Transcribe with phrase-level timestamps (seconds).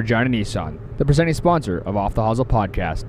[0.00, 3.04] Regina Nissan, the presenting sponsor of Off the Hosel podcast.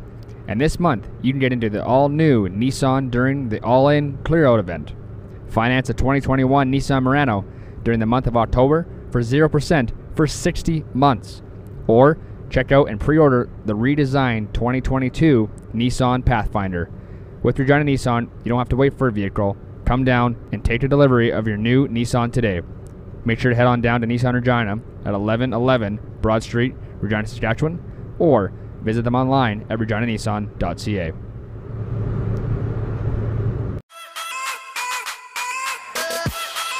[0.50, 4.18] And this month, you can get into the all new Nissan during the All In
[4.26, 4.94] Clear Out event.
[5.48, 7.46] Finance a 2021 Nissan Murano
[7.83, 11.42] during the month of October for 0% for 60 months.
[11.88, 12.18] Or
[12.50, 16.92] check out and pre order the redesigned 2022 Nissan Pathfinder.
[17.42, 19.55] With Regina Nissan, you don't have to wait for a vehicle.
[19.86, 22.60] Come down and take the delivery of your new Nissan today.
[23.24, 24.72] Make sure to head on down to Nissan Regina
[25.06, 27.80] at 1111 Broad Street, Regina, Saskatchewan,
[28.20, 31.14] or visit them online at reginanissan.ca.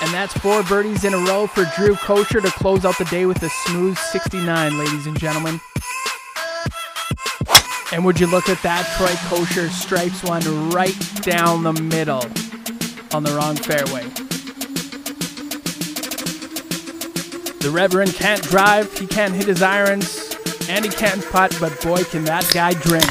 [0.02, 3.28] And that's four birdies in a row for Drew Kosher to close out the day
[3.28, 5.62] with a smooth 69, ladies and gentlemen.
[7.94, 8.88] And would you look at that?
[8.98, 12.26] Troy Kosher stripes one right down the middle
[13.14, 14.31] on the wrong fairway.
[17.62, 20.36] The Reverend can't drive, he can't hit his irons,
[20.68, 23.06] and he can't putt, but boy, can that guy drink.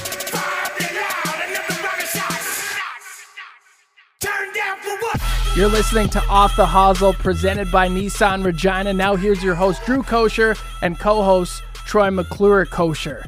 [5.57, 8.93] You're listening to Off the Hosel, presented by Nissan Regina.
[8.93, 13.25] Now here's your host, Drew Kosher, and co-host, Troy McClure Kosher.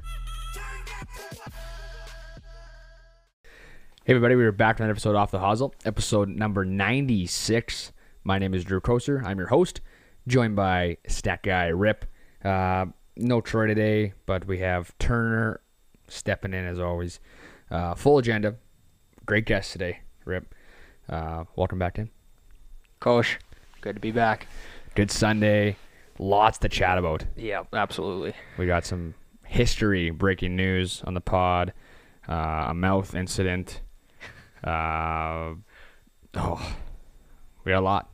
[4.04, 7.92] Hey everybody, we are back with another episode off the Hosel, episode number 96.
[8.24, 9.22] My name is Drew Kosher.
[9.24, 9.80] I'm your host,
[10.26, 12.04] joined by stat guy Rip.
[12.44, 15.60] Uh, no Troy today, but we have Turner
[16.08, 17.20] stepping in as always.
[17.70, 18.56] Uh, full agenda.
[19.26, 20.54] Great guest today, Rip.
[21.08, 22.10] Uh, welcome back in.
[23.00, 23.38] Kosh,
[23.80, 24.46] good to be back.
[24.94, 25.76] Good Sunday.
[26.18, 27.24] Lots to chat about.
[27.36, 28.34] Yeah, absolutely.
[28.58, 29.14] We got some
[29.46, 31.72] history breaking news on the pod.
[32.28, 33.80] Uh, a mouth incident.
[34.62, 35.54] Uh,
[36.34, 36.74] oh,
[37.64, 38.10] we got a lot.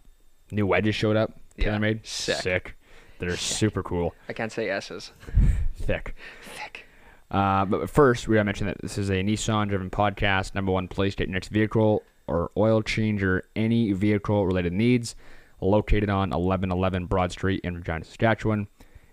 [0.51, 1.39] New wedges showed up.
[1.59, 2.07] Yeah, TaylorMade.
[2.07, 2.77] sick.
[3.19, 4.15] They're super cool.
[4.29, 5.11] I can't say S's.
[5.77, 6.15] Thick.
[6.55, 6.87] Thick.
[7.31, 10.55] Uh, but first, we gotta mention that this is a Nissan-driven podcast.
[10.55, 15.15] Number one place to get your next vehicle or oil change or any vehicle-related needs.
[15.61, 18.69] Located on 1111 Broad Street in Regina, Saskatchewan.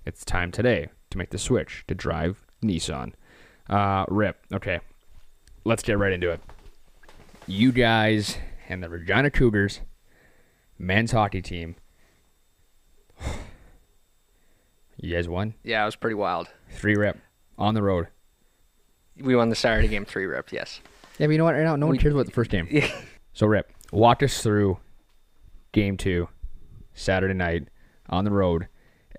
[0.06, 3.14] It's time today to make the switch to drive Nissan.
[3.68, 4.38] Uh, Rip.
[4.54, 4.80] Okay,
[5.64, 6.40] let's get right into it.
[7.48, 8.38] You guys
[8.70, 9.82] and the Regina Cougars
[10.78, 11.76] men's hockey team.
[14.98, 16.48] You guys won Yeah, it was pretty wild.
[16.72, 17.18] three rep
[17.58, 18.08] on the road.
[19.20, 20.82] We won the Saturday game three rep, yes.
[21.20, 21.56] Yeah, but you know what?
[21.56, 22.68] Right now, no one We- cares about the first game.
[22.72, 22.90] Yeah.
[23.34, 24.78] So, Rip, walk us through
[25.74, 26.30] game two,
[26.94, 27.68] Saturday night
[28.10, 28.68] on the road,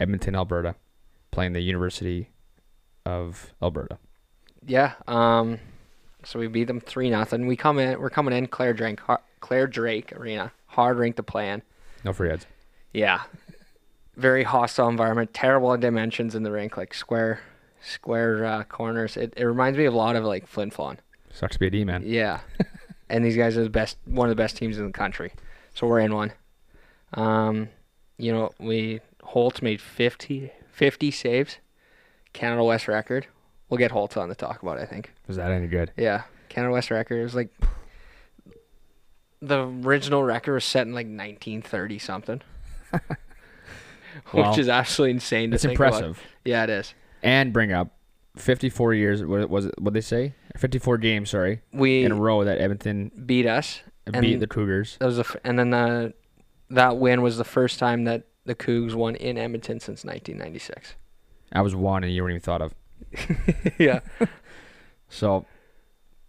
[0.01, 0.75] Edmonton, Alberta,
[1.31, 2.31] playing the University
[3.05, 3.99] of Alberta.
[4.67, 4.95] Yeah.
[5.07, 5.59] Um
[6.25, 7.47] so we beat them three nothing.
[7.47, 9.01] We come in we're coming in Clare Drake
[9.41, 10.51] Clare Drake Arena.
[10.67, 11.63] Hard rink to play in.
[12.05, 12.47] No free ads.
[12.93, 13.23] Yeah.
[14.17, 17.41] Very hostile environment, terrible dimensions in the rink, like square
[17.83, 19.17] square uh, corners.
[19.17, 20.99] It, it reminds me a lot of like Flin Flon.
[21.31, 22.03] Sucks to be a D man.
[22.05, 22.41] Yeah.
[23.09, 25.33] and these guys are the best, one of the best teams in the country.
[25.75, 26.33] So we're in one.
[27.15, 27.69] Um,
[28.19, 31.59] you know, we Holt made 50, 50 saves,
[32.33, 33.27] Canada West record.
[33.69, 34.79] We'll get Holt on to talk about.
[34.79, 35.13] it, I think.
[35.27, 35.93] Was that any good?
[35.97, 37.21] Yeah, Canada West record.
[37.21, 37.51] It was like
[39.43, 42.43] the original record was set in like 1930 something,
[44.33, 44.51] Wow.
[44.51, 45.51] which is absolutely insane.
[45.51, 45.95] To It's think about.
[45.95, 46.21] impressive.
[46.45, 46.95] Yeah, it is.
[47.23, 47.93] And bring up
[48.37, 49.25] 54 years.
[49.25, 49.75] What was it?
[49.81, 50.35] What they say?
[50.57, 51.31] 54 games.
[51.31, 53.81] Sorry, We in a row that Edmonton beat us.
[54.21, 54.97] beat the Cougars.
[55.01, 56.15] That was the and then the
[56.71, 60.95] that win was the first time that the Cougs won in Edmonton since 1996.
[61.53, 62.75] I was one, and you weren't even thought of.
[63.79, 64.01] yeah.
[65.09, 65.47] So,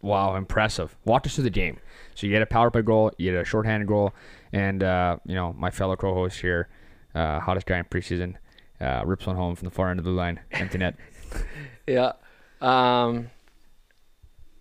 [0.02, 0.96] wow, impressive.
[1.04, 1.80] Walk us through the game.
[2.16, 4.14] So you get a power play goal, you get a shorthanded goal,
[4.54, 6.68] and uh, you know my fellow co-host here,
[7.18, 8.36] uh, hottest guy in preseason,
[8.80, 10.96] uh, rips one home from the far end of the line, empty net.
[11.88, 12.14] Yeah.
[12.60, 13.30] Um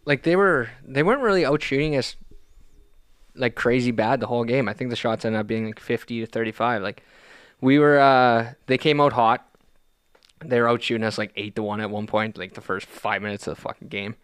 [0.04, 2.14] like they were they weren't really out shooting us
[3.34, 4.68] like crazy bad the whole game.
[4.68, 6.82] I think the shots ended up being like 50 to 35.
[6.82, 7.02] Like
[7.60, 9.44] we were uh they came out hot.
[10.44, 12.86] They were out shooting us like 8 to 1 at one point, like the first
[12.86, 14.14] 5 minutes of the fucking game.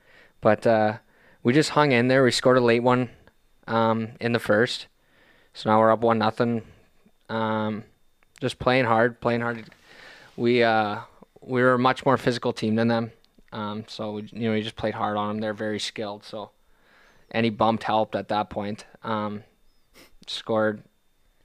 [0.40, 0.98] But uh
[1.42, 2.22] we just hung in there.
[2.22, 3.10] We scored a late one
[3.66, 4.86] um in the first.
[5.54, 6.62] So now we're up 1 nothing.
[7.28, 7.84] Um
[8.42, 9.64] just playing hard, playing hard.
[10.36, 11.00] We uh
[11.40, 13.12] we were a much more physical team than them.
[13.52, 15.40] Um, so we, you know, we just played hard on them.
[15.40, 16.24] They're very skilled.
[16.24, 16.50] So
[17.30, 18.84] any bumped helped at that point.
[19.02, 19.44] Um,
[20.26, 20.82] scored.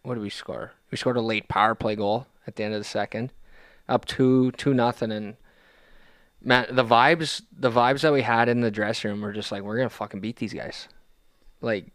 [0.04, 0.74] What did we score?
[0.90, 3.32] We scored a late power play goal at the end of the second,
[3.88, 5.12] up two two nothing.
[5.12, 5.36] And
[6.42, 9.62] man, the vibes the vibes that we had in the dressing room were just like
[9.62, 10.88] we're gonna fucking beat these guys.
[11.62, 11.92] Like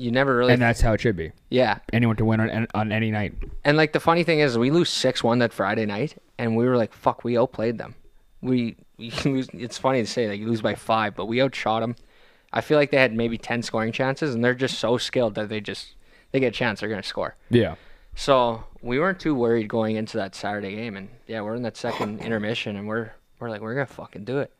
[0.00, 0.52] you never really.
[0.52, 1.32] and that's how it should be.
[1.50, 3.34] yeah, Anyone can win on, on any night.
[3.64, 6.64] and like the funny thing is, we lose six one that Friday night, and we
[6.66, 7.94] were like, "Fuck, we outplayed them."
[8.42, 9.48] we, we lose.
[9.52, 11.94] It's funny to say like you lose by five, but we outshot them.
[12.52, 15.48] I feel like they had maybe ten scoring chances, and they're just so skilled that
[15.50, 15.94] they just
[16.32, 17.36] they get a chance, they're gonna score.
[17.50, 17.74] Yeah.
[18.16, 21.76] So we weren't too worried going into that Saturday game, and yeah, we're in that
[21.76, 24.52] second intermission, and we're we're like we're gonna fucking do it,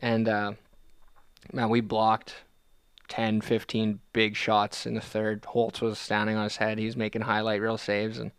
[0.00, 0.52] and uh,
[1.52, 2.34] man, we blocked
[3.12, 5.44] 10, 15 big shots in the third.
[5.44, 8.30] Holtz was standing on his head; he was making highlight reel saves, and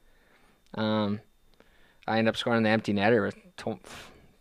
[0.74, 1.20] um,
[2.08, 3.36] I ended up scoring the empty netter with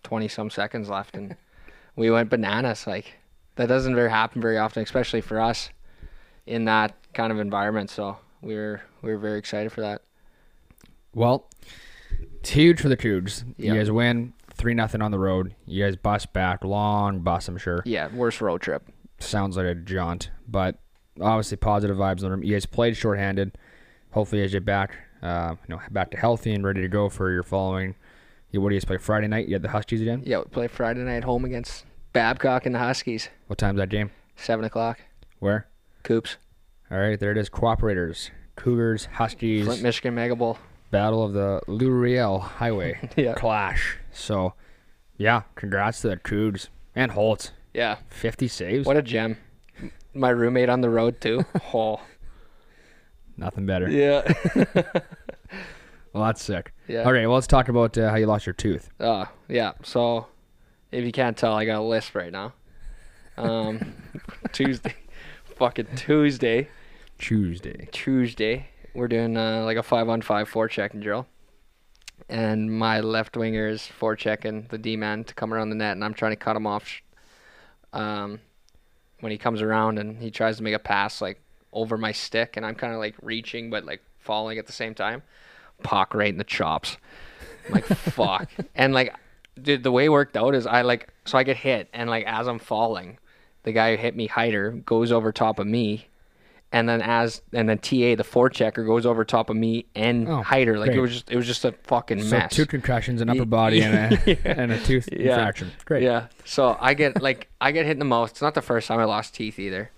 [0.02, 1.36] twenty some seconds left, and
[1.96, 2.86] we went bananas.
[2.86, 3.12] Like
[3.56, 5.68] that doesn't very happen very often, especially for us
[6.46, 7.90] in that kind of environment.
[7.90, 10.00] So we were we were very excited for that.
[11.14, 11.50] Well,
[12.40, 13.44] it's huge for the Cougs.
[13.58, 13.66] Yep.
[13.66, 15.54] You guys win three nothing on the road.
[15.66, 17.82] You guys bust back, long bus, I'm sure.
[17.84, 18.88] Yeah, worst road trip.
[19.22, 20.76] Sounds like a jaunt, but
[21.20, 22.42] obviously positive vibes in the room.
[22.42, 23.56] You guys played shorthanded.
[24.12, 27.08] Hopefully, as you get back, uh, you know, back to healthy and ready to go
[27.08, 27.94] for your following.
[28.50, 29.48] You, what do you guys play Friday night?
[29.48, 30.22] You had the Huskies again.
[30.26, 33.30] Yeah, we play Friday night home against Babcock and the Huskies.
[33.46, 34.10] What time's that game?
[34.36, 35.00] Seven o'clock.
[35.38, 35.66] Where?
[36.02, 36.36] Coops.
[36.90, 37.48] All right, there it is.
[37.48, 39.64] Cooperators, Cougars, Huskies.
[39.64, 40.58] Flint, Michigan Mega Bowl.
[40.90, 43.32] Battle of the Louis Riel Highway Yeah.
[43.32, 43.96] clash.
[44.12, 44.52] So,
[45.16, 47.52] yeah, congrats to the Cougs and Holtz.
[47.74, 47.96] Yeah.
[48.10, 48.86] 50 saves.
[48.86, 49.36] What a gem.
[50.14, 51.44] My roommate on the road too.
[51.74, 52.00] oh.
[53.36, 53.88] Nothing better.
[53.88, 54.32] Yeah.
[56.12, 56.72] Well, that's sick.
[56.88, 57.04] Yeah.
[57.04, 58.90] All right, well, let's talk about uh, how you lost your tooth.
[59.00, 59.72] Uh, yeah.
[59.82, 60.26] So,
[60.90, 62.52] if you can't tell, I got a list right now.
[63.38, 63.94] Um,
[64.52, 64.94] Tuesday,
[65.56, 66.68] fucking Tuesday,
[67.18, 67.88] Tuesday.
[67.92, 71.26] Tuesday, we're doing uh, like a five on five four checking drill,
[72.28, 75.92] and my left winger is four checking the D man to come around the net,
[75.92, 77.00] and I'm trying to cut him off.
[77.92, 78.40] Um,
[79.20, 81.40] when he comes around and he tries to make a pass like
[81.72, 84.94] over my stick, and I'm kind of like reaching but like falling at the same
[84.94, 85.22] time,
[85.82, 86.96] pock right in the chops.
[87.66, 89.14] I'm like fuck, and like,
[89.60, 92.26] dude, the way it worked out is I like so I get hit, and like
[92.26, 93.18] as I'm falling,
[93.62, 96.08] the guy who hit me, Hyder, goes over top of me,
[96.72, 100.42] and then as and then TA the forechecker goes over top of me and Oh,
[100.42, 100.78] Hyder.
[100.78, 100.98] Like great.
[100.98, 102.54] it was just it was just a fucking So mess.
[102.54, 105.18] two concussions, an upper body, and a, and a tooth Yeah.
[105.34, 105.70] infraction.
[105.84, 106.02] Great.
[106.02, 106.26] Yeah.
[106.44, 108.30] So I get like I get hit in the mouth.
[108.30, 109.90] It's not the first time I lost teeth either,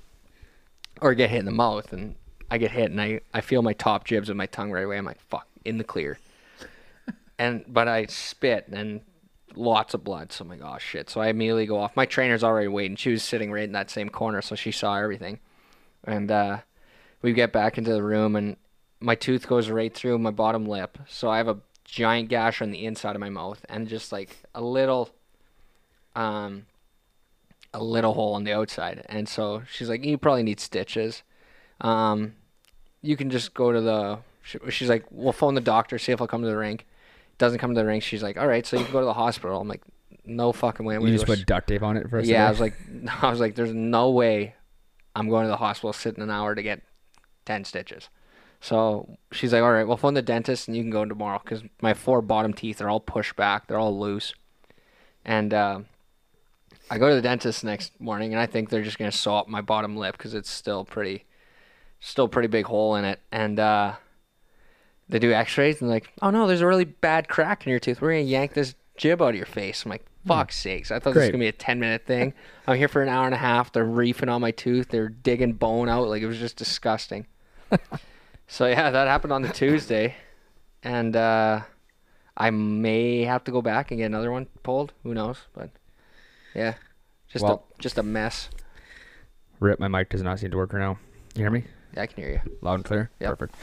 [1.01, 2.17] or get hit in the mouth, and
[2.51, 4.99] I get hit and I I feel my top jibs with my tongue right away.
[4.99, 6.19] I'm like fuck in the clear,
[7.39, 9.01] and but I spit and
[9.57, 10.33] lots of blood.
[10.33, 11.09] So I'm like oh shit.
[11.11, 11.95] So I immediately go off.
[11.97, 12.97] My trainer's already waiting.
[12.97, 15.39] She was sitting right in that same corner, so she saw everything,
[16.07, 16.59] and uh,
[17.23, 18.57] we get back into the room and
[19.01, 20.99] my tooth goes right through my bottom lip.
[21.09, 24.37] So I have a giant gash on the inside of my mouth and just like
[24.55, 25.11] a little
[26.17, 26.67] um
[27.73, 29.05] a little hole on the outside.
[29.09, 31.23] And so she's like, "You probably need stitches.
[31.81, 32.35] Um
[33.03, 34.19] you can just go to the
[34.71, 36.87] she's like, "We'll phone the doctor, see if I'll come to the rink."
[37.37, 38.03] Doesn't come to the rink.
[38.03, 39.83] She's like, "All right, so you can go to the hospital." I'm like,
[40.25, 42.29] "No fucking way." I'm You just put duct tape on it for first.
[42.29, 42.75] yeah, I was like,
[43.23, 44.55] I was like, there's no way
[45.15, 46.83] I'm going to the hospital sitting an hour to get
[47.45, 48.09] ten stitches.
[48.61, 51.63] So she's like, all right, we'll phone the dentist and you can go tomorrow because
[51.83, 54.33] my four bottom teeth are all pushed back, they're all loose,
[55.23, 55.81] and uh,
[56.91, 59.49] I go to the dentist next morning and I think they're just gonna sew up
[59.49, 61.27] my bottom lip because it's still pretty,
[62.01, 63.97] still pretty big hole in it, and uh,
[65.11, 68.01] they do X-rays and like, oh no, there's a really bad crack in your tooth.
[68.01, 69.85] We're gonna yank this jib out of your face.
[69.85, 70.91] I'm like, fuck's sakes!
[70.91, 72.35] I thought this was gonna be a ten minute thing.
[72.67, 73.73] I'm here for an hour and a half.
[73.73, 74.89] They're reefing on my tooth.
[74.89, 76.09] They're digging bone out.
[76.09, 77.27] Like it was just disgusting.
[78.47, 80.15] so yeah, that happened on the Tuesday,
[80.83, 81.61] and uh,
[82.37, 84.93] I may have to go back and get another one pulled.
[85.03, 85.39] Who knows?
[85.55, 85.71] But
[86.55, 86.75] yeah,
[87.29, 88.49] just Well- a just a mess.
[89.61, 90.99] Rip, my mic does not seem to work right now.
[91.37, 91.65] You hear me?
[91.95, 92.59] Yeah, I can hear you.
[92.61, 93.11] Loud and clear?
[93.21, 93.31] Yep.
[93.31, 93.55] Perfect.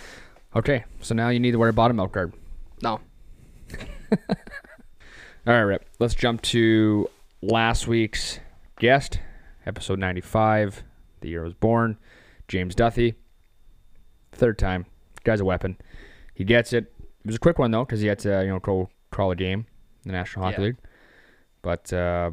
[0.56, 2.34] Okay, so now you need to wear a bottom milk guard.
[2.82, 3.00] No.
[5.48, 5.86] All right, Rip.
[6.00, 7.10] Let's jump to
[7.42, 8.40] last week's
[8.80, 9.20] guest,
[9.66, 10.84] episode 95.
[11.22, 11.98] The year I was born.
[12.48, 13.16] James Duthie.
[14.34, 14.86] Third time.
[15.24, 15.78] Guy's a weapon.
[16.36, 16.94] He gets it.
[17.24, 19.36] It was a quick one, though, because he had to, you know, go crawl a
[19.36, 19.66] game
[20.06, 20.66] in the National Hockey Yeah.
[20.68, 20.78] League.
[21.62, 22.32] But, uh,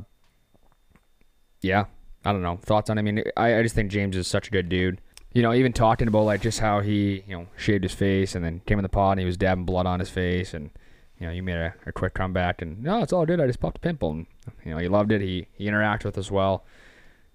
[1.62, 1.84] yeah,
[2.24, 2.56] I don't know.
[2.62, 5.00] Thoughts on I mean, I, I just think James is such a good dude.
[5.34, 8.44] You know, even talking about, like, just how he, you know, shaved his face and
[8.44, 10.70] then came in the pod and he was dabbing blood on his face and
[11.18, 13.40] you know, you made a, a quick comeback and no, it's all good.
[13.40, 14.26] I just popped a pimple and
[14.64, 15.20] you know, he loved it.
[15.20, 16.64] He he interacted with us well.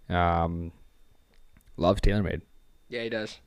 [0.10, 0.72] Um,
[1.78, 2.42] loves TaylorMade.
[2.90, 3.40] Yeah, he does.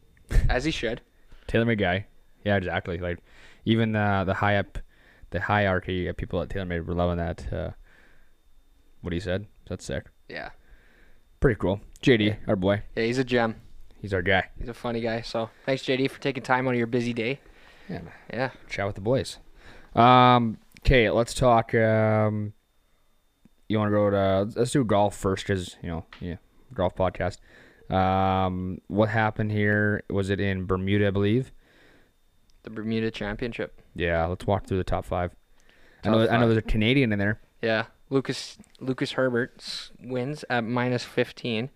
[0.49, 1.01] As he should.
[1.49, 2.07] TaylorMade guy.
[2.45, 2.99] Yeah, exactly.
[2.99, 3.19] Like
[3.65, 4.79] even the the high up,
[5.31, 7.53] the hierarchy of people at TaylorMade were loving that.
[7.53, 7.71] Uh,
[9.07, 9.47] what he said.
[9.69, 10.07] That's sick.
[10.29, 10.51] Yeah.
[11.41, 11.81] Pretty cool.
[12.03, 12.83] JD, our boy.
[12.97, 13.55] Yeah, he's a gem.
[14.01, 14.49] He's our guy.
[14.59, 15.21] He's a funny guy.
[15.21, 17.41] So thanks, JD, for taking time out of your busy day.
[17.89, 18.01] Yeah.
[18.33, 18.51] Yeah.
[18.69, 19.39] Chat with the boys.
[20.01, 20.59] Um.
[20.81, 21.75] Okay, let's talk.
[21.75, 22.53] Um.
[23.69, 26.37] you want to go to let's do golf first because you know yeah
[26.75, 27.39] golf podcast.
[27.93, 30.03] Um, what happened here?
[30.11, 31.53] Was it in Bermuda, I believe?
[32.65, 33.81] The Bermuda Championship.
[33.95, 35.31] Yeah, let's walk through the top five.
[36.03, 40.45] I Top know I know there's a Canadian in there, Yeah, Lucas Lucas Herbert wins
[40.51, 41.71] at minus fifteen.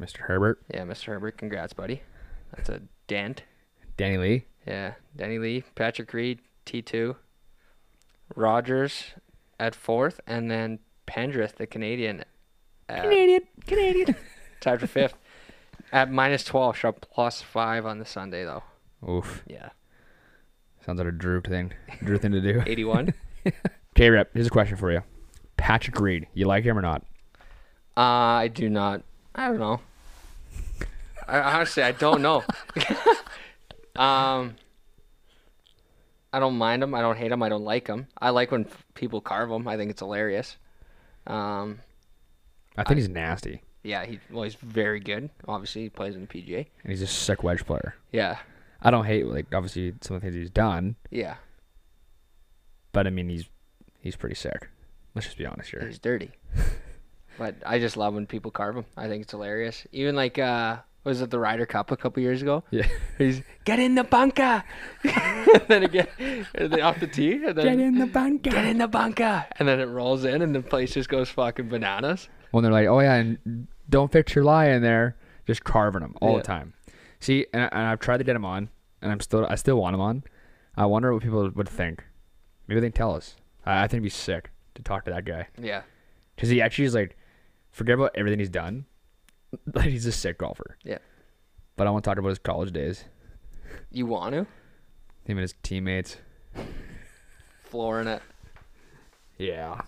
[0.00, 0.18] Mr.
[0.18, 1.06] Herbert, Yeah, Mr.
[1.06, 2.02] Herbert, congrats, buddy.
[2.56, 3.44] That's a dent.
[3.96, 4.44] Danny Lee.
[4.66, 7.16] Yeah, Denny Lee, Patrick Reed, T two.
[8.36, 9.12] Rodgers
[9.58, 12.24] at fourth, and then Pendrith, the Canadian,
[12.88, 14.14] at, Canadian, Canadian.
[14.60, 15.14] tied for fifth
[15.92, 16.76] at minus twelve.
[16.76, 18.62] Shot plus five on the Sunday though.
[19.08, 19.70] Oof, Yeah,
[20.84, 21.72] sounds like a Drew thing.
[22.04, 22.62] Drew thing to do.
[22.66, 23.12] eighty one.
[23.96, 24.30] Okay, Rep.
[24.34, 25.02] Here's a question for you.
[25.56, 27.02] Patrick Reed, you like him or not?
[27.96, 29.02] Uh, I do not.
[29.34, 29.80] I don't know.
[31.28, 32.42] I honestly, I don't know.
[33.96, 34.56] um,
[36.32, 36.94] I don't mind him.
[36.94, 37.42] I don't hate him.
[37.42, 38.06] I don't like him.
[38.20, 39.68] I like when people carve him.
[39.68, 40.56] I think it's hilarious.
[41.26, 41.80] Um,
[42.76, 45.30] I think he's nasty, yeah, he well, he's very good.
[45.48, 46.66] Obviously, he plays in the PGA.
[46.82, 47.94] and he's a sick wedge player.
[48.12, 48.38] Yeah,
[48.80, 51.36] I don't hate like obviously some of the things he's done, yeah.
[52.92, 53.48] but I mean he's
[54.00, 54.68] he's pretty sick.
[55.14, 55.84] Let's just be honest here.
[55.84, 56.30] He's dirty.
[57.38, 58.86] but I just love when people carve him.
[58.96, 59.86] I think it's hilarious.
[59.92, 62.62] Even like uh was it the Ryder Cup a couple years ago?
[62.70, 62.86] Yeah.
[63.18, 64.62] He's get in the bunker.
[65.68, 66.06] then again,
[66.82, 68.50] off the tee, and then Get in the bunker.
[68.50, 71.68] get in the bunker, and then it rolls in, and the place just goes fucking
[71.68, 72.28] bananas.
[72.52, 75.16] When they're like, oh yeah, and don't fix your lie in there,
[75.46, 76.38] just carving them all Yeah.
[76.38, 76.74] the time.
[77.20, 78.68] See, and, and I've tried to get him on,
[79.00, 80.22] and I'm still I still want him on.
[80.76, 82.04] I wonder what people would think.
[82.66, 83.36] Maybe they can tell us.
[83.66, 85.82] I, I think it'd be sick to talk to that guy Yeah,
[86.34, 87.16] because he actually is like,
[87.70, 88.86] forget about everything he's done.
[89.74, 90.76] Like he's a sick golfer.
[90.84, 90.98] Yeah.
[91.76, 93.04] But I want to talk about his college days.
[93.90, 94.38] you want to
[95.24, 96.16] Him and his teammates.
[97.64, 98.22] flooring it.
[99.38, 99.80] Yeah.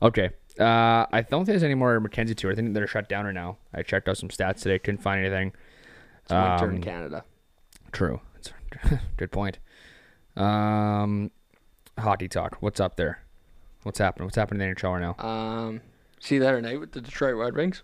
[0.00, 0.30] Okay.
[0.58, 2.52] Uh, I don't think there's any more Mackenzie tour.
[2.52, 3.56] I think they're shut down right now.
[3.74, 4.78] I checked out some stats today.
[4.78, 5.52] Couldn't find anything.
[6.24, 7.24] It's winter in Um, Canada.
[7.92, 8.20] True.
[8.34, 8.52] That's
[9.16, 9.58] good point.
[10.36, 11.30] Um,
[11.98, 12.56] hockey talk.
[12.60, 13.22] What's up there?
[13.82, 14.26] What's happening?
[14.26, 15.24] What's happening in the NHL right now?
[15.28, 15.80] Um,
[16.20, 17.82] see that tonight with the Detroit Red Wings,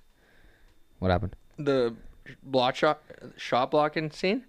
[0.99, 1.37] What happened?
[1.59, 1.95] the
[2.43, 3.01] block shot
[3.37, 4.45] shot blocking scene.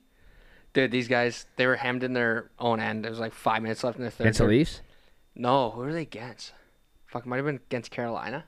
[0.74, 3.04] Dude, these guys they were hemmed in their own end.
[3.04, 4.24] There was like five minutes left in the third.
[4.26, 4.46] Against the.
[4.46, 4.82] Leafs?
[5.36, 6.54] No, who are they against?
[7.08, 8.46] Fuck, might have been against Carolina.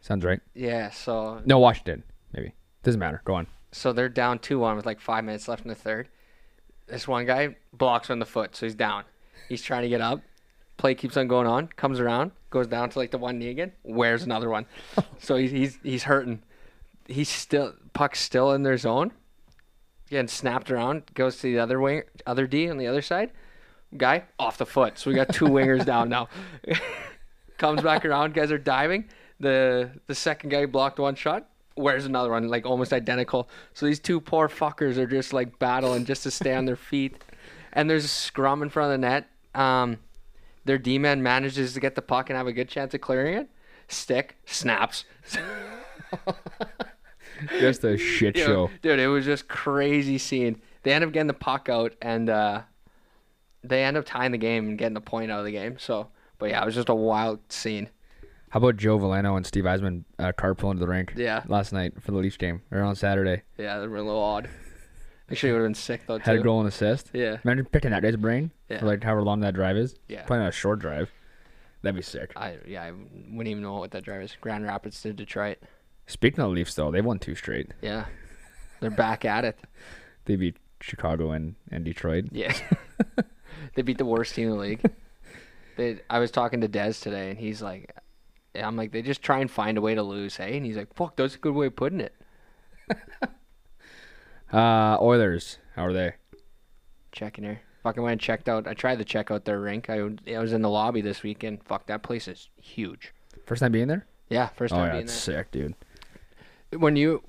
[0.00, 0.40] Sounds right.
[0.54, 2.02] Yeah, so No, Washington.
[2.32, 2.54] Maybe.
[2.82, 3.20] Doesn't matter.
[3.24, 3.46] Go on.
[3.70, 6.08] so they're down two one with like five minutes left in the third.
[6.88, 9.04] This one guy blocks on the foot, so he's down.
[9.48, 10.20] He's trying to get up.
[10.78, 11.68] Play keeps on going on.
[11.68, 13.72] Comes around, goes down to like the one knee again.
[13.84, 14.66] Wears another one.
[15.18, 16.42] so he's he's he's hurting.
[17.12, 19.12] He's still puck's still in their zone.
[20.08, 21.02] Getting snapped around.
[21.14, 23.32] Goes to the other wing, other D on the other side.
[23.96, 24.98] Guy off the foot.
[24.98, 26.28] So we got two wingers down now.
[27.58, 28.34] Comes back around.
[28.34, 29.08] Guys are diving.
[29.40, 31.48] The the second guy blocked one shot.
[31.76, 33.48] Wears another one, like almost identical.
[33.72, 37.22] So these two poor fuckers are just like battling just to stay on their feet.
[37.72, 39.30] And there's a scrum in front of the net.
[39.54, 39.98] Um,
[40.64, 43.34] their D man manages to get the puck and have a good chance of clearing
[43.34, 43.48] it.
[43.88, 45.04] Stick snaps.
[47.60, 48.70] Just a shit Dude, show.
[48.82, 50.60] Dude, it was just crazy scene.
[50.82, 52.62] They end up getting the puck out and uh,
[53.64, 55.78] they end up tying the game and getting a point out of the game.
[55.78, 56.08] So,
[56.38, 57.88] but yeah, it was just a wild scene.
[58.50, 61.42] How about Joe Veleno and Steve Yzerman uh, carpooling to the rink Yeah.
[61.48, 63.42] last night for the Leafs game or on Saturday?
[63.56, 64.48] Yeah, they were a little odd.
[65.30, 67.10] Actually, it would have been sick though Had a goal and assist.
[67.14, 68.80] Yeah, Imagine picking that guy's brain Yeah.
[68.80, 69.94] for like however long that drive is.
[70.08, 70.24] yeah.
[70.24, 71.10] Playing a short drive.
[71.80, 72.32] That'd be sick.
[72.36, 74.36] I yeah, I wouldn't even know what that drive is.
[74.40, 75.58] Grand Rapids to Detroit.
[76.06, 77.72] Speaking of the Leafs, though, they've won two straight.
[77.80, 78.06] Yeah,
[78.80, 79.58] they're back at it.
[80.24, 82.26] They beat Chicago and, and Detroit.
[82.30, 82.54] Yeah,
[83.74, 84.82] they beat the worst team in the league.
[85.76, 87.96] They, I was talking to Dez today, and he's like,
[88.54, 90.54] I'm like, they just try and find a way to lose, hey?
[90.58, 92.14] And he's like, fuck, that's a good way of putting it.
[94.52, 96.12] Uh, Oilers, how are they?
[97.10, 97.62] Checking here.
[97.84, 98.68] Fucking went and checked out.
[98.68, 99.88] I tried to check out their rink.
[99.88, 101.64] I, I was in the lobby this weekend.
[101.64, 103.12] Fuck, that place is huge.
[103.46, 104.06] First time being there?
[104.28, 105.14] Yeah, first Oh time yeah, being there.
[105.16, 105.74] sick, dude.
[106.76, 107.22] When you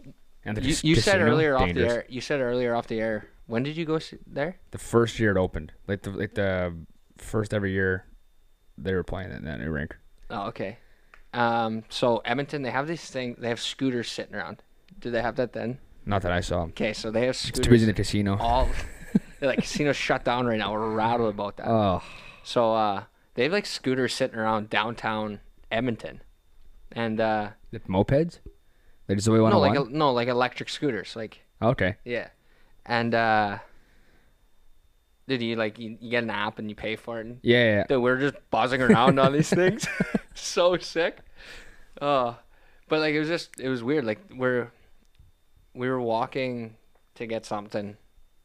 [0.45, 2.05] And you, you said earlier off the air.
[2.09, 3.27] You said earlier off the air.
[3.45, 4.57] When did you go there?
[4.71, 6.73] The first year it opened, like the like the
[7.17, 8.05] first every year,
[8.77, 9.95] they were playing in that new rink.
[10.29, 10.77] Oh, okay.
[11.33, 13.35] Um, so Edmonton, they have this thing.
[13.37, 14.61] They have scooters sitting around.
[14.99, 15.79] Do they have that then?
[16.05, 16.63] Not that I saw.
[16.63, 17.65] Okay, so they have It's scooters.
[17.65, 18.37] too busy in the casino.
[18.37, 18.69] all
[19.41, 20.71] like casino's shut down right now.
[20.71, 21.67] We're rattled about that.
[21.67, 22.01] Oh,
[22.43, 25.39] so uh, they have like scooters sitting around downtown
[25.71, 26.21] Edmonton,
[26.91, 28.39] and uh, the mopeds.
[29.07, 31.95] They just the no, on like a, no, like electric scooters, like Okay.
[32.05, 32.29] yeah,
[32.85, 33.59] and uh,
[35.27, 37.25] did you like you, you get an app and you pay for it?
[37.25, 37.83] And, Yeah, yeah.
[37.87, 39.87] dude, we're just buzzing around on these things,
[40.33, 41.17] so sick.
[42.01, 42.37] Oh,
[42.89, 44.05] but like it was just it was weird.
[44.05, 44.71] Like we're
[45.73, 46.75] we were walking
[47.15, 47.97] to get something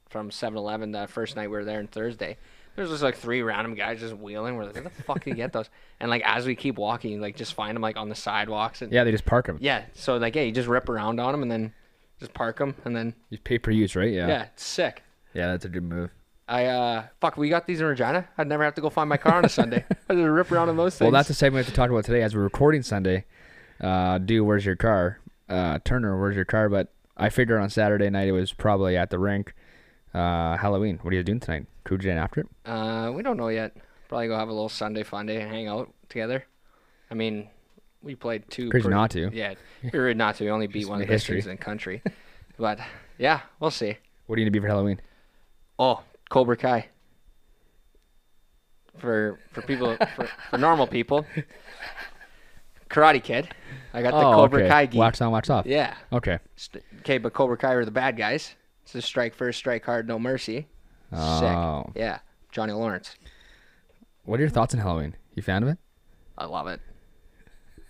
[0.08, 2.38] from 7-Eleven that first night we were there on Thursday.
[2.78, 4.56] There's just like three random guys just wheeling.
[4.56, 5.68] We're like, where the fuck do you get those?
[6.00, 8.82] And like as we keep walking, you, like just find them like on the sidewalks
[8.82, 9.58] and Yeah, they just park them.
[9.60, 9.82] yeah.
[9.94, 11.72] So like yeah, you just rip around on them and then
[12.20, 14.12] just park them and then You pay per use, right?
[14.12, 14.42] yeah, Yeah.
[14.44, 15.02] it's sick.
[15.34, 16.10] Yeah, that's a good move.
[16.46, 18.28] I uh fuck, we got these in Regina.
[18.38, 19.84] I'd never have to go find my car on a Sunday.
[20.08, 21.06] I just rip around on those things.
[21.06, 23.24] Well, that's the segment we have to talk about today as we're recording Sunday.
[23.80, 25.18] Uh, do where's your car?
[25.48, 26.68] Uh, Turner, where's your car?
[26.68, 29.52] But I figured on Saturday night it was probably at the rink.
[30.18, 30.98] Uh, Halloween.
[31.02, 31.66] What are you doing tonight?
[31.84, 32.48] Cruise in after it?
[32.64, 33.76] Uh, we don't know yet.
[34.08, 36.44] Probably go have a little Sunday fun day and hang out together.
[37.08, 37.48] I mean,
[38.02, 38.68] we played two.
[38.68, 39.30] Crazy pretty- not to.
[39.32, 39.54] Yeah,
[39.92, 40.44] we were not to.
[40.44, 41.36] We only beat one of the best history.
[41.36, 42.02] teams in the country.
[42.58, 42.80] but
[43.16, 43.96] yeah, we'll see.
[44.26, 45.00] What are you gonna be for Halloween?
[45.78, 46.88] Oh, Cobra Kai.
[48.98, 51.26] For for people for, for normal people,
[52.90, 53.54] Karate Kid.
[53.94, 54.68] I got the oh, Cobra okay.
[54.68, 54.98] Kai geek.
[54.98, 55.64] Watch on, watch off.
[55.64, 55.94] Yeah.
[56.12, 56.40] Okay.
[57.00, 58.56] Okay, but Cobra Kai are the bad guys.
[58.88, 60.66] It's a strike first, strike hard, no mercy.
[61.12, 61.82] Oh.
[61.84, 61.92] Sick.
[61.94, 62.20] Yeah.
[62.50, 63.16] Johnny Lawrence.
[64.24, 65.14] What are your thoughts on Halloween?
[65.34, 65.76] You fan of it?
[66.38, 66.80] I love it.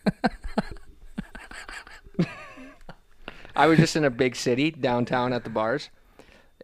[3.55, 5.89] I was just in a big city downtown at the bars.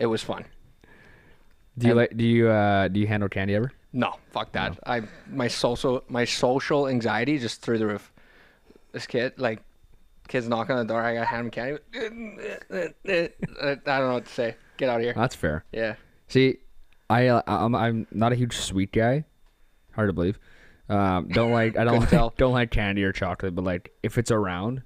[0.00, 0.44] It was fun.
[1.78, 2.16] Do you And- like?
[2.16, 3.70] Do you uh, do you handle candy ever?
[3.92, 4.76] No, fuck that.
[4.84, 8.12] I my social my social anxiety just through the roof.
[8.90, 9.62] This kid, like,
[10.28, 11.00] kids knock on the door.
[11.02, 11.78] I got hand him candy.
[11.94, 12.08] I
[13.84, 14.56] don't know what to say.
[14.76, 15.14] Get out of here.
[15.14, 15.64] That's fair.
[15.72, 15.94] Yeah.
[16.28, 16.56] See,
[17.10, 19.24] I uh, I'm I'm not a huge sweet guy.
[19.92, 20.38] Hard to believe.
[20.88, 22.34] Um, don't like I don't like, tell.
[22.36, 24.82] don't like candy or chocolate, but like if it's around,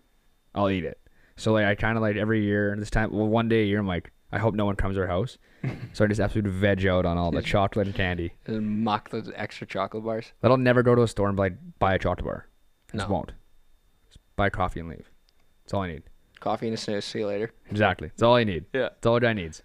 [0.54, 0.98] I'll eat it.
[1.36, 3.12] So like I kind of like every year this time.
[3.12, 5.38] Well, one day a year I'm like I hope no one comes to our house,
[5.94, 8.32] so I just absolutely veg out on all the chocolate and candy.
[8.46, 10.32] And mock those extra chocolate bars.
[10.42, 12.46] But I'll never go to a store and like buy a chocolate bar.
[12.92, 13.14] Just No.
[13.14, 13.32] won't.
[14.08, 15.10] Just buy coffee and leave.
[15.68, 16.02] That's all I need.
[16.40, 17.04] Coffee and a snooze.
[17.04, 17.52] See you later.
[17.70, 18.08] Exactly.
[18.08, 18.64] That's all I need.
[18.72, 18.84] Yeah.
[18.84, 19.62] That's all a guy needs.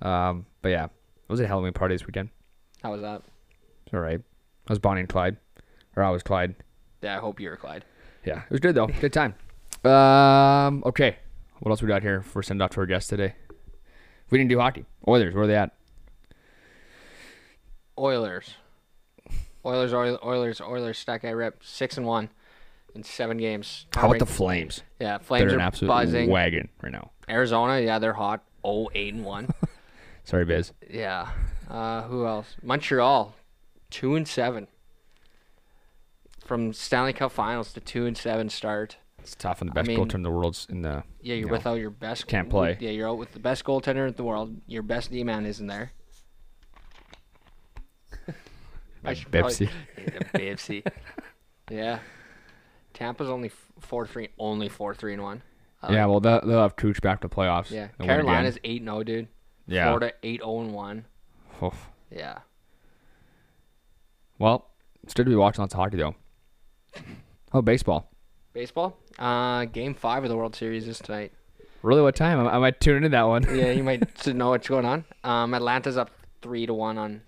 [0.00, 0.90] Um, but yeah, it
[1.28, 2.30] was a Halloween party this weekend.
[2.82, 3.20] How was that?
[3.84, 4.18] It's all right.
[4.18, 5.36] I was Bonnie and Clyde,
[5.94, 6.54] or I was Clyde.
[7.02, 7.84] Yeah, I hope you were Clyde.
[8.24, 8.86] Yeah, it was good though.
[8.86, 9.34] Good time.
[9.84, 11.16] Um, okay.
[11.58, 13.34] What else we got here for send off to our guests today?
[14.30, 14.86] We didn't do hockey.
[15.06, 15.74] Oilers, where are they at?
[17.98, 18.54] Oilers.
[19.66, 20.96] Oilers, Oil- Oilers, Oilers.
[20.96, 22.30] Stack I rep six and one
[22.94, 23.86] in seven games.
[23.94, 24.82] How about the Flames?
[25.00, 26.30] Yeah, Flames They're are an absolute buzzing.
[26.30, 27.10] wagon right now.
[27.28, 28.42] Arizona, yeah, they're hot.
[28.64, 29.48] Oh, eight and one.
[30.24, 30.72] Sorry, Biz.
[30.88, 31.28] yeah.
[31.68, 32.56] Uh, who else?
[32.62, 33.34] Montreal,
[33.90, 34.66] two and seven.
[36.44, 38.96] From Stanley Cup Finals to two and seven start.
[39.20, 41.04] It's tough, and the best mean- goaltender in the world's in the.
[41.20, 41.52] Yeah, you're No.
[41.52, 42.26] without your best.
[42.26, 42.76] Can't play.
[42.80, 44.56] Yeah, you're out with the best goaltender in the world.
[44.66, 45.92] Your best D man isn't there.
[49.04, 49.70] I should probably- Bipsy.
[49.98, 50.92] Yeah, Bipsy.
[51.70, 51.98] yeah.
[52.94, 53.50] Tampa's only
[53.80, 55.42] four three, only four three and one.
[55.82, 57.70] I yeah, well, they'll, they'll have Cooch back to playoffs.
[57.70, 57.88] yeah.
[57.98, 58.26] They'll win again.
[58.26, 59.28] Carolina's eight zero, dude.
[59.66, 59.86] Yeah.
[59.86, 61.04] Florida eight zero and one.
[61.62, 61.88] Oof.
[62.10, 62.38] Yeah.
[64.38, 64.68] Well,
[65.02, 66.14] it's good to be watching lots of hockey though.
[67.52, 68.10] Oh, baseball.
[68.52, 68.96] Baseball.
[69.18, 71.32] Uh, game five of the World Series is tonight.
[71.82, 72.46] Really, what time?
[72.46, 73.44] I, I might tune into that one.
[73.56, 75.04] yeah, you might know what's going on.
[75.24, 76.10] Um, Atlanta's up
[76.42, 77.22] three to one on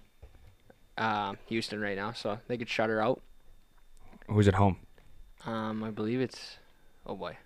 [0.98, 3.20] um, Houston right now, so they could shut her out.
[4.28, 4.76] Who's at home?
[5.46, 6.56] Um, I believe it's.
[7.06, 7.36] Oh boy,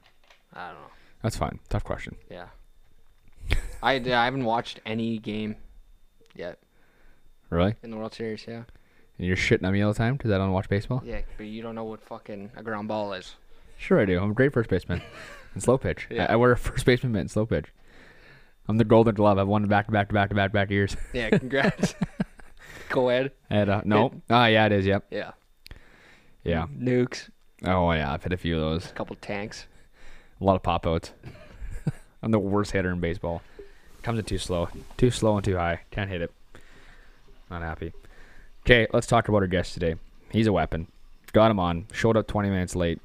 [0.53, 0.91] I don't know.
[1.23, 1.59] That's fine.
[1.69, 2.17] Tough question.
[2.31, 2.47] Yeah.
[3.83, 5.57] I, I haven't watched any game
[6.35, 6.59] yet
[7.51, 7.75] Really?
[7.83, 8.45] in the World Series.
[8.47, 8.65] Yeah.
[9.19, 11.03] And you're shitting on me all the time because I don't watch baseball?
[11.05, 13.37] Yeah, but you don't know what fucking a ground ball is.
[13.79, 14.19] Sure, I do.
[14.21, 15.01] I'm a great first baseman.
[15.55, 16.07] and slow pitch.
[16.11, 16.27] Yeah.
[16.29, 17.67] I, I wear a first baseman mitt and slow pitch.
[18.69, 19.39] I'm the golden glove.
[19.39, 20.97] I've won back to back to back to back to back years.
[21.13, 21.95] Yeah, congrats.
[22.89, 23.33] Go ahead.
[23.49, 24.13] and, uh, no.
[24.29, 24.87] Ah, yeah, it is.
[24.87, 25.07] Yep.
[25.11, 25.31] Yeah.
[26.45, 26.67] Yeah.
[26.77, 27.31] Nukes.
[27.65, 28.13] Oh, yeah.
[28.13, 28.91] I've hit a few of those.
[28.91, 29.67] A couple tanks.
[30.41, 31.13] A lot of pop outs.
[32.23, 33.43] I'm the worst hitter in baseball.
[34.03, 34.69] Comes in too slow.
[34.97, 35.81] Too slow and too high.
[35.91, 36.33] Can't hit it.
[37.51, 37.93] Not happy.
[38.65, 39.97] Okay, let's talk about our guest today.
[40.31, 40.89] He's a weapon.
[41.33, 41.87] Got him on.
[41.93, 43.01] Showed up 20 minutes late.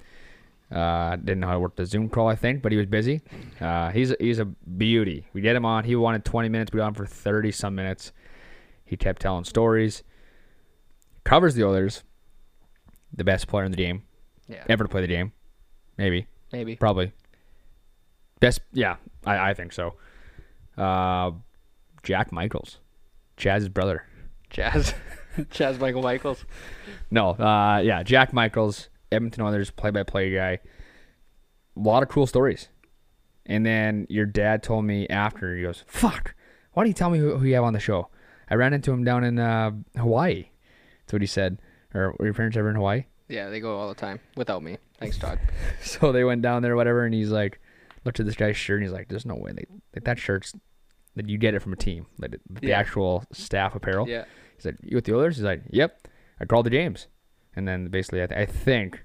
[0.71, 3.21] Uh, didn't know how to work the Zoom call, I think, but he was busy.
[3.59, 5.25] Uh, he's a, he's a beauty.
[5.33, 5.83] We get him on.
[5.83, 6.71] He wanted 20 minutes.
[6.71, 8.11] We got him for 30 some minutes.
[8.85, 10.03] He kept telling stories.
[11.23, 12.03] Covers the Oilers.
[13.13, 14.03] The best player in the game
[14.51, 14.63] Yeah.
[14.69, 15.31] ever to play the game.
[15.97, 16.27] Maybe.
[16.51, 16.75] Maybe.
[16.75, 17.11] Probably.
[18.39, 19.95] Best, yeah, I, I think so.
[20.77, 21.31] Uh,
[22.03, 22.79] Jack Michaels,
[23.37, 24.05] Chaz's brother.
[24.49, 24.93] Chaz.
[25.37, 26.43] Chaz Michael Michaels.
[27.09, 30.59] No, uh, yeah, Jack Michaels, Edmonton Oilers play-by-play guy.
[31.77, 32.67] A lot of cool stories.
[33.45, 36.35] And then your dad told me after he goes, "Fuck,
[36.73, 38.09] why don't you tell me who, who you have on the show?"
[38.49, 40.49] I ran into him down in uh, Hawaii.
[41.01, 41.59] That's what he said.
[41.93, 43.05] Or were your parents ever in Hawaii?
[43.31, 44.77] Yeah, they go all the time without me.
[44.99, 45.39] Thanks, Todd.
[45.83, 47.59] So they went down there, whatever, and he's like,
[48.05, 49.65] looked at this guy's shirt, and he's like, "There's no way they
[49.95, 50.53] like that shirt's
[51.15, 52.77] that you get it from a team, like the Yeah.
[52.79, 54.25] actual staff apparel." Yeah.
[54.57, 56.07] He said, "You with the Oilers?" He's like, "Yep."
[56.39, 57.07] I called the James,
[57.55, 59.03] and then basically, I, th- I think,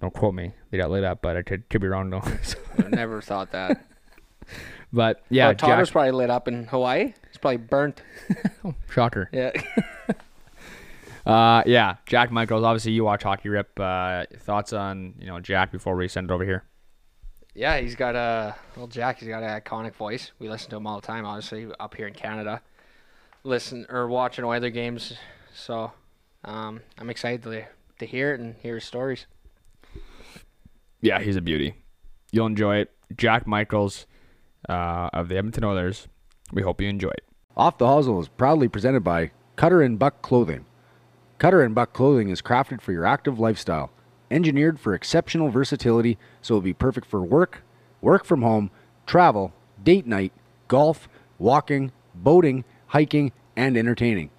[0.00, 2.22] don't quote me, they got lit up, but I could, could be wrong though.
[2.42, 3.84] So- I never thought that.
[4.92, 7.12] but yeah, oh, Todd Jack, was probably lit up in Hawaii.
[7.28, 8.02] He's probably burnt.
[8.90, 9.28] shocker.
[9.32, 9.50] Yeah.
[11.26, 12.64] Uh, yeah, Jack Michaels.
[12.64, 13.78] Obviously, you watch Hockey Rip.
[13.78, 16.64] Uh, thoughts on you know Jack before we send it over here?
[17.54, 19.20] yeah, he's got a well, Jack.
[19.20, 20.32] He's got an iconic voice.
[20.38, 21.24] We listen to him all the time.
[21.24, 22.60] Obviously, up here in Canada,
[23.44, 25.14] listen or watching Oiler games.
[25.54, 25.92] So,
[26.44, 27.64] um, I'm excited to
[28.00, 29.26] to hear it and hear his stories.
[31.00, 31.76] Yeah, he's a beauty.
[32.32, 32.90] You'll enjoy it.
[33.16, 34.06] Jack Michaels
[34.68, 36.08] uh, of the Edmonton Oilers.
[36.52, 37.24] We hope you enjoy it.
[37.56, 40.66] Off the Hosel is proudly presented by Cutter and Buck Clothing.
[41.38, 43.90] Cutter and Buck Clothing is crafted for your active lifestyle,
[44.30, 47.62] engineered for exceptional versatility, so it'll be perfect for work,
[48.00, 48.70] work from home,
[49.04, 50.32] travel, date night,
[50.68, 54.30] golf, walking, boating, hiking, and entertaining.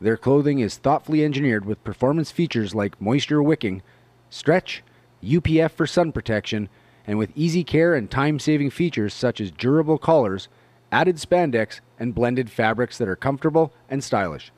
[0.00, 3.82] Their clothing is thoughtfully engineered with performance features like moisture wicking,
[4.30, 4.84] stretch,
[5.24, 6.68] UPF for sun protection,
[7.06, 10.48] and with easy care and time saving features such as durable collars,
[10.92, 14.52] added spandex, and blended fabrics that are comfortable and stylish.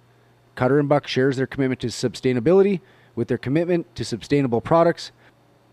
[0.59, 2.81] Cutter and Buck shares their commitment to sustainability
[3.15, 5.13] with their commitment to sustainable products,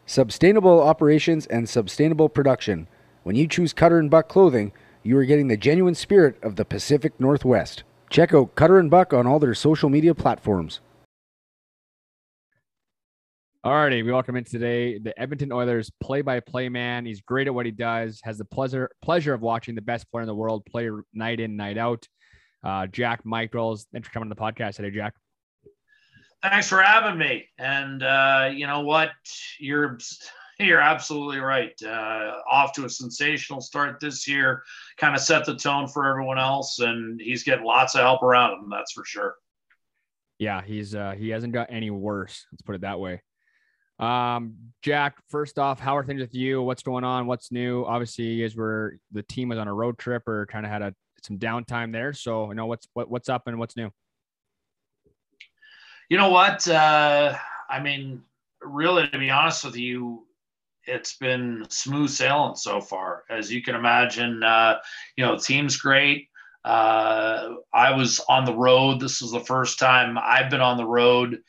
[0.06, 2.88] sustainable operations, and sustainable production.
[3.24, 6.66] When you choose Cutter and Buck clothing, you are getting the genuine spirit of the
[6.66, 7.82] Pacific Northwest.
[8.12, 10.82] Check out Cutter and Buck on all their social media platforms.
[13.66, 17.08] Alrighty, we welcome in today the Edmonton Oilers play-by-play man.
[17.08, 18.22] He's great at what he does.
[18.24, 21.56] Has the pleasure pleasure of watching the best player in the world play night in,
[21.56, 22.08] night out.
[22.66, 23.86] Uh, Jack Michaels.
[23.94, 25.14] Thanks for coming to the podcast today, Jack.
[26.42, 27.46] Thanks for having me.
[27.60, 29.12] And uh, you know what?
[29.60, 30.00] You're
[30.60, 31.74] you're absolutely right.
[31.84, 34.64] Uh, off to a sensational start this year.
[34.98, 38.64] Kind of set the tone for everyone else, and he's getting lots of help around
[38.64, 38.70] him.
[38.70, 39.36] That's for sure.
[40.40, 42.46] Yeah, he's uh, he hasn't got any worse.
[42.52, 43.22] Let's put it that way.
[44.00, 46.62] Um, Jack, first off, how are things with you?
[46.62, 47.28] What's going on?
[47.28, 47.86] What's new?
[47.86, 50.94] Obviously, guys were the team was on a road trip or kind of had a
[51.26, 52.14] some downtime there.
[52.14, 53.92] So, you know, what's what, what's up and what's new?
[56.10, 56.68] You know what?
[56.68, 57.36] Uh,
[57.70, 58.22] I mean,
[58.62, 60.26] really, to be honest with you,
[60.86, 63.24] it's been smooth sailing so far.
[63.30, 64.78] As you can imagine, uh,
[65.18, 66.30] you know, team's great.
[66.64, 69.00] Uh, I was on the road.
[69.00, 71.42] This was the first time I've been on the road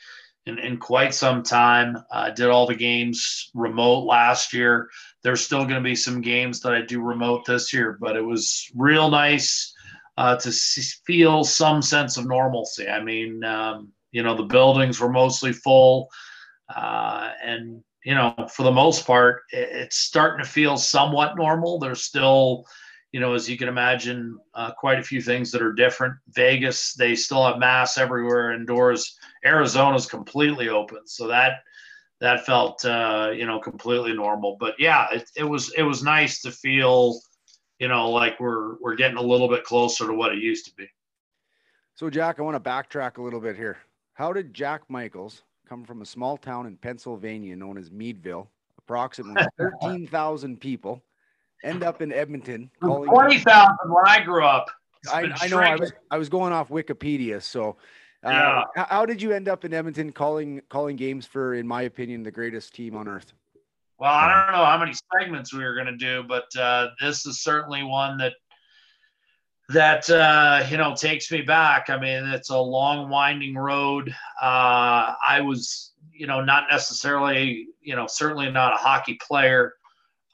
[0.46, 1.98] in, in quite some time.
[2.10, 4.88] I did all the games remote last year.
[5.26, 8.24] There's still going to be some games that I do remote this year, but it
[8.24, 9.74] was real nice
[10.16, 12.86] uh, to see, feel some sense of normalcy.
[12.86, 16.08] I mean, um, you know, the buildings were mostly full.
[16.72, 21.80] Uh, and, you know, for the most part, it, it's starting to feel somewhat normal.
[21.80, 22.64] There's still,
[23.10, 26.14] you know, as you can imagine, uh, quite a few things that are different.
[26.36, 29.18] Vegas, they still have masks everywhere indoors.
[29.44, 31.00] Arizona's completely open.
[31.06, 31.64] So that,
[32.20, 34.56] that felt, uh, you know, completely normal.
[34.58, 37.20] But yeah, it, it was, it was nice to feel,
[37.78, 40.74] you know, like we're, we're getting a little bit closer to what it used to
[40.76, 40.88] be.
[41.94, 43.78] So, Jack, I want to backtrack a little bit here.
[44.14, 49.46] How did Jack Michaels come from a small town in Pennsylvania known as Meadville, approximately
[49.82, 51.02] 13,000 people,
[51.64, 52.70] end up in Edmonton?
[52.82, 54.70] Twenty thousand when I grew up.
[55.12, 57.42] I, I know I was I was going off Wikipedia.
[57.42, 57.76] So,
[58.32, 58.64] Yeah.
[58.76, 62.22] h- how did you end up in Edmonton calling calling games for, in my opinion,
[62.22, 63.32] the greatest team on earth?
[63.98, 67.24] Well, I don't know how many segments we were going to do, but uh, this
[67.24, 68.34] is certainly one that
[69.68, 71.90] that uh, you know takes me back.
[71.90, 74.14] I mean, it's a long, winding road.
[74.40, 79.74] Uh, I was, you know, not necessarily, you know, certainly not a hockey player.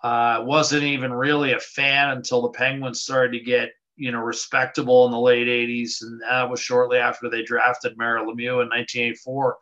[0.02, 5.06] Uh, wasn't even really a fan until the Penguins started to get, you know, respectable
[5.06, 9.56] in the late '80s, and that was shortly after they drafted Mario Lemieux in 1984.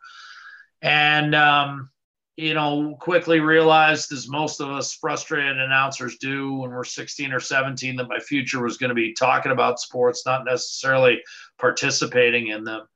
[0.81, 1.89] And um,
[2.37, 7.39] you know, quickly realized, as most of us frustrated announcers do when we're 16 or
[7.39, 11.21] 17, that my future was going to be talking about sports, not necessarily
[11.59, 12.87] participating in them.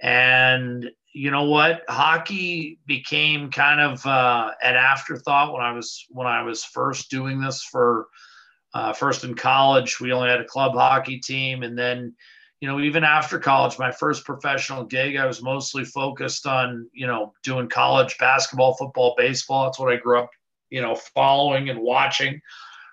[0.00, 1.82] And you know what?
[1.88, 7.40] Hockey became kind of uh, an afterthought when I was when I was first doing
[7.40, 8.06] this for
[8.74, 10.00] uh, first in college.
[10.00, 12.14] We only had a club hockey team, and then
[12.60, 17.06] you know, even after college, my first professional gig, I was mostly focused on, you
[17.06, 19.64] know, doing college basketball, football, baseball.
[19.64, 20.30] That's what I grew up,
[20.68, 22.40] you know, following and watching.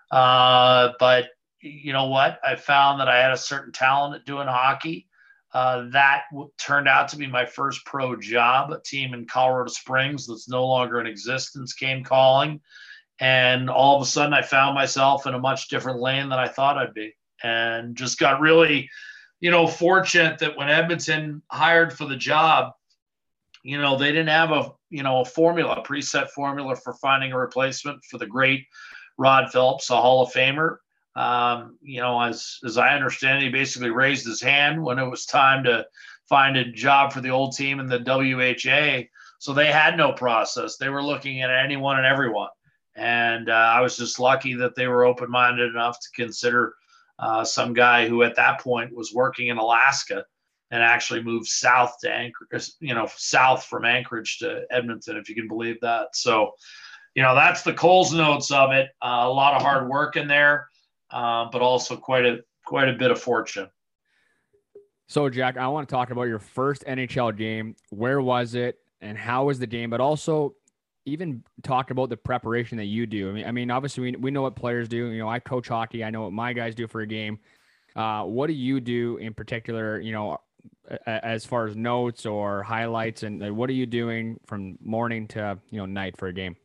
[0.09, 1.25] Uh, but
[1.59, 2.39] you know what?
[2.45, 5.07] I found that I had a certain talent at doing hockey.
[5.53, 8.71] Uh, that w- turned out to be my first pro job.
[8.71, 12.61] A team in Colorado Springs that's no longer in existence came calling.
[13.19, 16.47] And all of a sudden, I found myself in a much different lane than I
[16.47, 17.15] thought I'd be.
[17.43, 18.89] And just got really,
[19.39, 22.73] you know, fortunate that when Edmonton hired for the job,
[23.63, 27.31] you know, they didn't have a, you know, a formula, a preset formula for finding
[27.31, 28.65] a replacement for the great
[29.17, 30.77] Rod Phillips, a Hall of Famer.
[31.15, 35.25] Um, you know, as as I understand, he basically raised his hand when it was
[35.25, 35.87] time to
[36.29, 39.07] find a job for the old team in the WHA.
[39.39, 40.77] So they had no process.
[40.77, 42.49] They were looking at anyone and everyone.
[42.97, 46.73] And uh, I was just lucky that they were open minded enough to consider
[47.19, 50.25] uh, some guy who at that point was working in Alaska
[50.71, 55.35] and actually moved south to Anchorage, you know, south from Anchorage to Edmonton, if you
[55.35, 56.07] can believe that.
[56.13, 56.51] So,
[57.15, 58.89] you know, that's the Coles notes of it.
[59.01, 60.67] Uh, a lot of hard work in there
[61.11, 63.69] uh, but also quite a quite a bit of fortune.
[65.07, 67.75] So, Jack, I want to talk about your first NHL game.
[67.89, 69.89] Where was it, and how was the game?
[69.89, 70.55] But also,
[71.07, 73.29] even talk about the preparation that you do.
[73.29, 75.07] I mean, I mean, obviously, we, we know what players do.
[75.07, 76.03] You know, I coach hockey.
[76.03, 77.39] I know what my guys do for a game.
[77.95, 79.99] Uh, what do you do in particular?
[79.99, 80.41] You know,
[81.05, 85.79] as far as notes or highlights, and what are you doing from morning to you
[85.79, 86.55] know night for a game?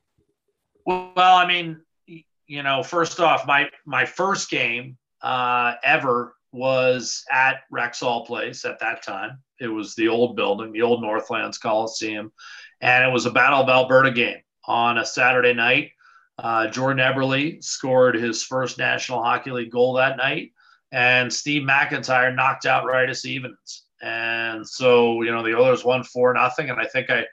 [0.85, 7.61] Well, I mean, you know, first off, my my first game uh, ever was at
[7.73, 9.39] Rexall Place at that time.
[9.61, 12.33] It was the old building, the old Northlands Coliseum,
[12.83, 15.93] and it was a Battle of Alberta game on a Saturday night.
[16.39, 20.51] Uh, Jordan Eberle scored his first National Hockey League goal that night,
[20.91, 23.83] and Steve MacIntyre knocked out Raitis Ivanans.
[24.03, 27.25] And so, you know, the Oilers won four nothing, and I think I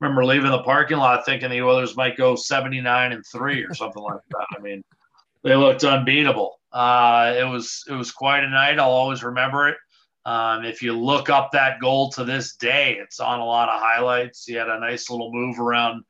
[0.00, 4.02] remember leaving the parking lot thinking the Oilers might go 79 and three or something
[4.02, 4.46] like that.
[4.56, 4.82] I mean,
[5.42, 6.58] they looked unbeatable.
[6.72, 8.78] Uh, it was it was quite a night.
[8.78, 9.76] I'll always remember it.
[10.26, 13.80] Um, if you look up that goal to this day, it's on a lot of
[13.80, 14.44] highlights.
[14.44, 16.04] He had a nice little move around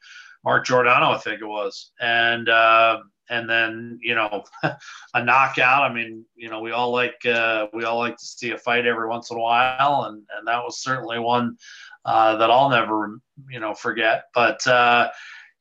[0.45, 2.99] Mark Giordano, I think it was, and uh,
[3.31, 4.45] and then you know
[5.15, 5.91] a knockout.
[5.91, 8.87] I mean, you know, we all like uh, we all like to see a fight
[8.87, 11.57] every once in a while, and and that was certainly one
[12.05, 14.25] uh, that I'll never, you know, forget.
[14.35, 15.11] But uh,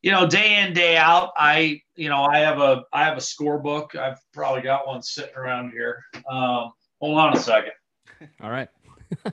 [0.01, 3.21] you know, day in day out, I, you know, I have a I have a
[3.21, 3.95] scorebook.
[3.95, 6.03] I've probably got one sitting around here.
[6.29, 7.71] Um, hold on a second.
[8.41, 8.69] All right.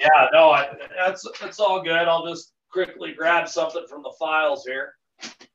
[0.00, 2.08] yeah, no, I, that's that's all good.
[2.08, 4.94] I'll just quickly grab something from the files here.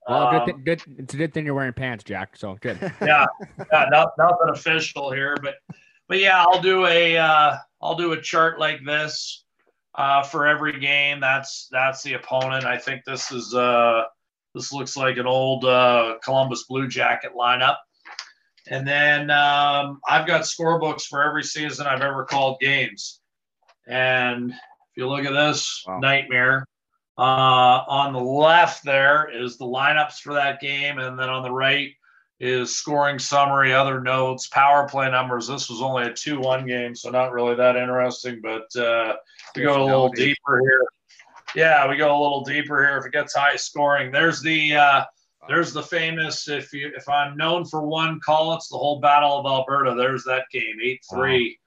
[0.07, 0.99] Well, um, good, th- good.
[0.99, 2.35] It's a good thing you're wearing pants, Jack.
[2.35, 2.79] So good.
[3.01, 3.25] yeah,
[3.71, 5.55] yeah, not, nothing official here, but
[6.07, 9.45] but yeah, I'll do a uh, I'll do a chart like this
[9.95, 11.19] uh, for every game.
[11.19, 12.65] That's that's the opponent.
[12.65, 14.03] I think this is uh,
[14.55, 17.77] this looks like an old uh, Columbus Blue Jacket lineup.
[18.69, 23.19] And then um, I've got scorebooks for every season I've ever called games.
[23.87, 24.57] And if
[24.95, 25.99] you look at this wow.
[25.99, 26.65] nightmare,
[27.17, 31.51] uh, on the left there is the lineups for that game, and then on the
[31.51, 31.89] right
[32.39, 35.47] is scoring summary, other notes, power play numbers.
[35.47, 39.15] This was only a 2 1 game, so not really that interesting, but uh,
[39.55, 40.85] we go a little deeper here.
[41.55, 42.97] Yeah, we go a little deeper here.
[42.97, 45.03] If it gets high scoring, there's the uh,
[45.49, 46.47] there's the famous.
[46.47, 49.95] If you if I'm known for one call, it's the whole Battle of Alberta.
[49.95, 51.59] There's that game, eight three.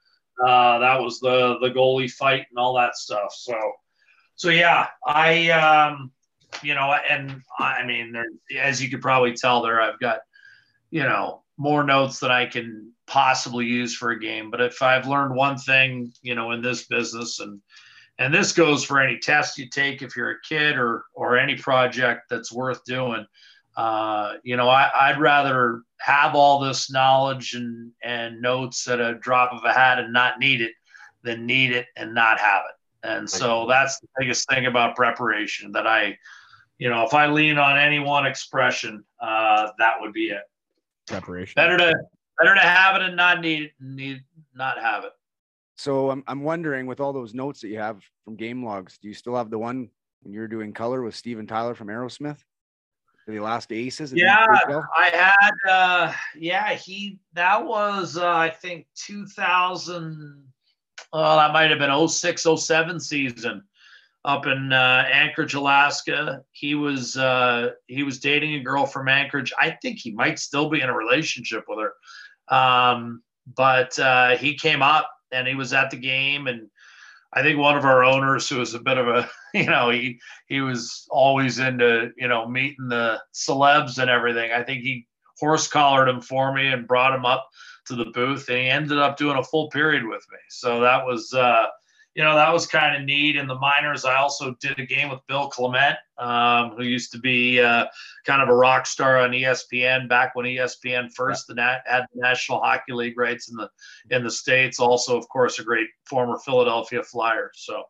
[0.43, 3.35] Uh, that was the the goalie fight and all that stuff.
[3.35, 3.59] So
[4.37, 6.13] so yeah, I um,
[6.63, 8.27] you know, and I mean, there,
[8.61, 10.21] as you could probably tell, there I've got
[10.91, 14.51] you know more notes than I can possibly use for a game.
[14.51, 17.61] But if I've learned one thing, you know, in this business and
[18.19, 21.57] and this goes for any test you take if you're a kid or or any
[21.57, 23.27] project that's worth doing.
[23.77, 29.15] Uh, you know, I, would rather have all this knowledge and and notes at a
[29.15, 30.73] drop of a hat and not need it
[31.23, 33.07] than need it and not have it.
[33.09, 36.17] And so that's the biggest thing about preparation that I,
[36.79, 40.43] you know, if I lean on any one expression, uh, that would be it.
[41.07, 41.55] Preparation.
[41.57, 41.95] Better to
[42.39, 44.23] better to have it and not need it, need
[44.55, 45.13] not have it.
[45.77, 49.09] So I'm I'm wondering with all those notes that you have from game logs, do
[49.09, 49.89] you still have the one
[50.23, 52.39] when you're doing color with Steven Tyler from Aerosmith?
[53.33, 54.13] The last aces?
[54.13, 54.45] Yeah,
[54.95, 60.45] I had uh yeah, he that was uh, I think 2000
[61.13, 63.63] well, that might have been 06 07 season
[64.25, 66.43] up in uh, Anchorage, Alaska.
[66.53, 69.53] He was uh, he was dating a girl from Anchorage.
[69.59, 72.55] I think he might still be in a relationship with her.
[72.55, 73.23] Um,
[73.57, 76.69] but uh, he came up and he was at the game and
[77.35, 80.21] I think one of our owners who was a bit of a you know he
[80.47, 84.53] he was always into you know meeting the celebs and everything.
[84.53, 85.07] I think he
[85.39, 87.49] horse collared him for me and brought him up
[87.87, 90.39] to the booth and he ended up doing a full period with me.
[90.51, 91.67] So that was uh
[92.15, 93.37] you know, that was kind of neat.
[93.37, 97.19] In the minors, I also did a game with Bill Clement, um, who used to
[97.19, 97.87] be uh,
[98.27, 102.93] kind of a rock star on ESPN back when ESPN first had the National Hockey
[102.93, 103.69] League rights in the
[104.11, 104.79] in the states.
[104.79, 107.51] Also, of course, a great former Philadelphia Flyer.
[107.55, 107.83] So,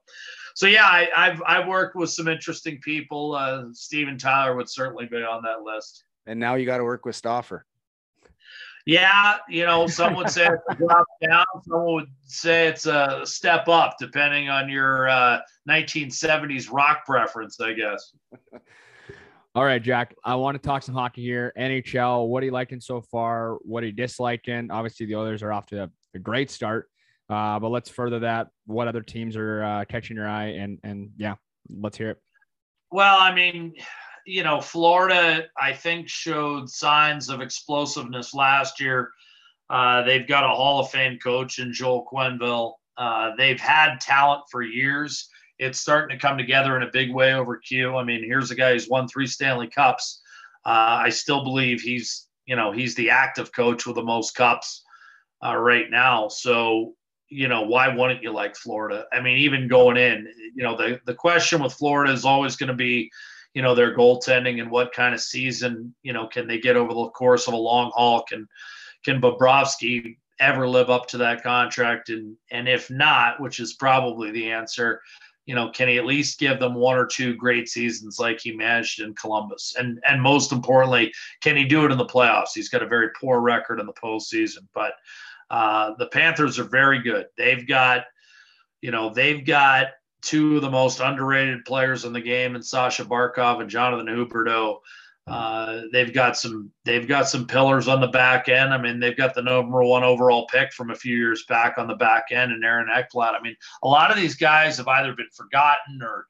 [0.54, 3.34] so yeah, I, have I've worked with some interesting people.
[3.34, 6.04] Uh, Steven Tyler would certainly be on that list.
[6.26, 7.66] And now you got to work with Stauffer.
[8.84, 11.44] Yeah, you know, some would say it's a drop down.
[11.68, 17.74] Some would say it's a step up, depending on your uh, 1970s rock preference, I
[17.74, 18.12] guess.
[19.54, 20.16] All right, Jack.
[20.24, 21.52] I want to talk some hockey here.
[21.58, 22.26] NHL.
[22.26, 23.58] What are you liking so far?
[23.62, 24.70] What are you disliking?
[24.70, 26.88] Obviously, the Oilers are off to a, a great start,
[27.28, 28.48] uh, but let's further that.
[28.66, 30.46] What other teams are uh, catching your eye?
[30.46, 31.34] And and yeah,
[31.68, 32.18] let's hear it.
[32.90, 33.74] Well, I mean,
[34.26, 39.10] you know, Florida, I think, showed signs of explosiveness last year.
[39.70, 42.74] Uh, they've got a Hall of Fame coach in Joel Quenneville.
[42.96, 45.28] Uh, they've had talent for years.
[45.58, 47.96] It's starting to come together in a big way over Q.
[47.96, 50.20] I mean, here's a guy who's won three Stanley Cups.
[50.64, 54.82] Uh, I still believe he's, you know, he's the active coach with the most cups
[55.44, 56.28] uh, right now.
[56.28, 56.94] So,
[57.28, 59.06] you know, why wouldn't you like Florida?
[59.12, 62.68] I mean, even going in, you know, the the question with Florida is always going
[62.68, 63.10] to be,
[63.54, 66.92] you know their goaltending and what kind of season you know can they get over
[66.92, 68.22] the course of a long haul?
[68.22, 68.48] Can
[69.04, 72.08] can Bobrovsky ever live up to that contract?
[72.08, 75.00] And and if not which is probably the answer
[75.46, 78.52] you know can he at least give them one or two great seasons like he
[78.52, 79.74] managed in Columbus?
[79.78, 82.54] And and most importantly can he do it in the playoffs?
[82.54, 84.94] He's got a very poor record in the postseason but
[85.50, 87.26] uh, the Panthers are very good.
[87.36, 88.04] They've got
[88.80, 89.88] you know they've got
[90.22, 94.78] two of the most underrated players in the game, and Sasha Barkov and Jonathan Huberdeau.
[95.28, 98.74] Uh, they've got some they've got some pillars on the back end.
[98.74, 101.86] I mean, they've got the number one overall pick from a few years back on
[101.86, 103.34] the back end, and Aaron Ekblad.
[103.34, 103.54] I mean,
[103.84, 106.26] a lot of these guys have either been forgotten or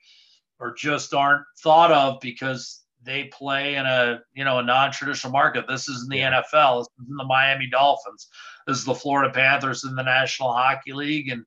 [0.58, 5.66] or just aren't thought of because they play in a you know a non-traditional market.
[5.66, 6.42] This isn't the yeah.
[6.42, 6.80] NFL.
[6.80, 8.28] This isn't the Miami Dolphins.
[8.66, 11.44] This is the Florida Panthers in the National Hockey League, and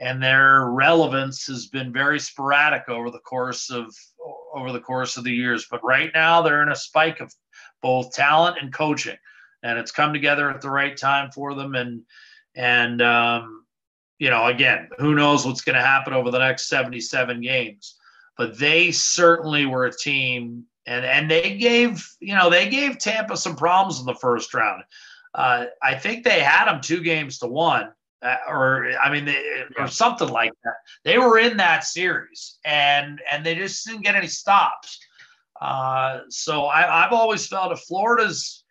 [0.00, 3.94] and their relevance has been very sporadic over the course of
[4.54, 5.66] over the course of the years.
[5.70, 7.32] But right now they're in a spike of
[7.82, 9.16] both talent and coaching,
[9.62, 11.74] and it's come together at the right time for them.
[11.74, 12.02] And
[12.56, 13.64] and um,
[14.18, 17.96] you know, again, who knows what's going to happen over the next 77 games?
[18.36, 23.36] But they certainly were a team, and and they gave you know they gave Tampa
[23.36, 24.82] some problems in the first round.
[25.34, 27.90] Uh, I think they had them two games to one
[28.24, 30.74] uh, or I mean, they, or something like that.
[31.04, 34.98] They were in that series, and and they just didn't get any stops.
[35.60, 38.64] Uh, so I, have always felt if Florida's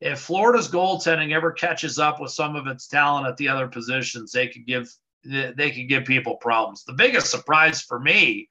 [0.00, 4.32] if Florida's goaltending ever catches up with some of its talent at the other positions,
[4.32, 4.88] they could give
[5.24, 6.84] they could give people problems.
[6.84, 8.48] The biggest surprise for me,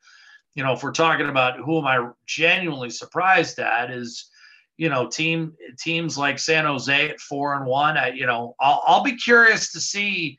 [0.53, 4.29] you know, if we're talking about who am I genuinely surprised at, is
[4.77, 7.97] you know team teams like San Jose at four and one.
[7.97, 10.37] I, you know, I'll, I'll be curious to see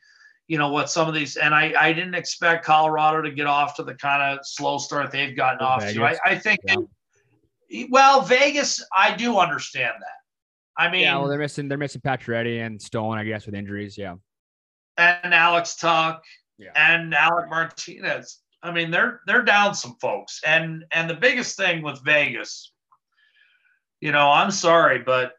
[0.51, 3.73] you know what some of these and I, I didn't expect Colorado to get off
[3.77, 5.95] to the kind of slow start they've gotten off Vegas.
[5.95, 6.03] to.
[6.03, 6.75] I, I think yeah.
[7.69, 10.83] they, well Vegas I do understand that.
[10.83, 13.97] I mean Yeah, well they're missing they're missing Pacioretty and Stone, I guess, with injuries,
[13.97, 14.15] yeah.
[14.97, 16.21] And Alex Tuch
[16.57, 16.71] yeah.
[16.75, 18.41] and Alec Martinez.
[18.61, 20.41] I mean they're they're down some folks.
[20.45, 22.73] And and the biggest thing with Vegas,
[24.01, 25.31] you know, I'm sorry, but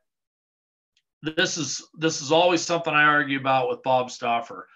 [1.23, 4.69] this is this is always something I argue about with Bob Stauffer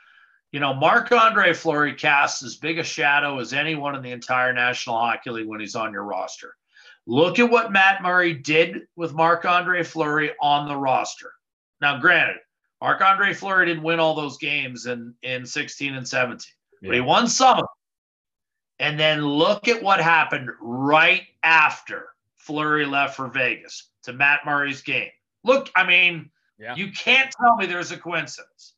[0.53, 4.53] you know, Marc Andre Fleury casts as big a shadow as anyone in the entire
[4.53, 6.55] National Hockey League when he's on your roster.
[7.07, 11.33] Look at what Matt Murray did with Marc Andre Fleury on the roster.
[11.81, 12.39] Now, granted,
[12.81, 16.39] Marc Andre Fleury didn't win all those games in, in 16 and 17,
[16.83, 16.89] yeah.
[16.89, 17.67] but he won some of them.
[18.79, 24.83] And then look at what happened right after Fleury left for Vegas to Matt Murray's
[24.83, 25.11] game.
[25.45, 26.75] Look, I mean, yeah.
[26.75, 28.75] you can't tell me there's a coincidence.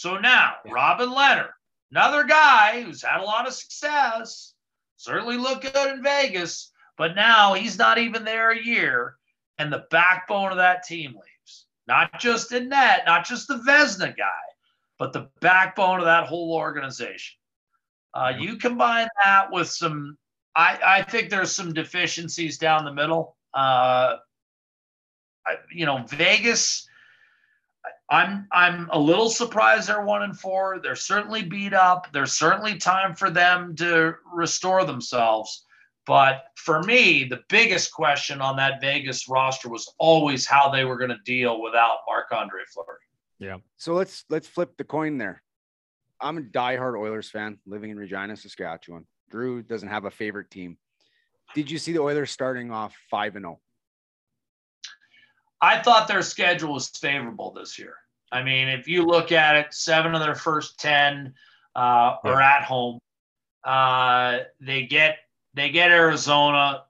[0.00, 0.72] So now, yeah.
[0.72, 1.50] Robin Lehner,
[1.90, 4.54] another guy who's had a lot of success,
[4.96, 9.16] certainly looked good in Vegas, but now he's not even there a year,
[9.58, 11.66] and the backbone of that team leaves.
[11.86, 14.46] Not just in net, not just the Vezina guy,
[14.98, 17.36] but the backbone of that whole organization.
[18.14, 20.16] Uh, you combine that with some,
[20.56, 23.36] I, I think there's some deficiencies down the middle.
[23.52, 24.16] Uh,
[25.46, 26.88] I, you know, Vegas
[28.10, 30.80] I'm I'm a little surprised they're one and four.
[30.82, 32.08] They're certainly beat up.
[32.12, 35.64] There's certainly time for them to restore themselves.
[36.06, 40.98] But for me, the biggest question on that Vegas roster was always how they were
[40.98, 42.98] going to deal without Marc Andre Fleury.
[43.38, 43.58] Yeah.
[43.76, 45.42] So let's let's flip the coin there.
[46.20, 49.06] I'm a diehard Oilers fan living in Regina, Saskatchewan.
[49.30, 50.76] Drew doesn't have a favorite team.
[51.54, 53.60] Did you see the Oilers starting off 5 and 0?
[55.60, 57.94] I thought their schedule was favorable this year.
[58.32, 61.34] I mean, if you look at it, seven of their first 10
[61.74, 62.98] uh, are at home.
[63.64, 65.18] Uh, they get
[65.54, 66.84] they get Arizona,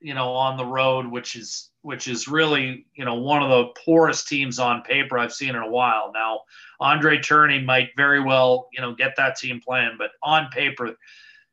[0.00, 3.66] you know, on the road, which is which is really you know one of the
[3.84, 6.12] poorest teams on paper I've seen in a while.
[6.14, 6.40] Now,
[6.80, 10.94] Andre Tourigny might very well you know get that team playing, but on paper,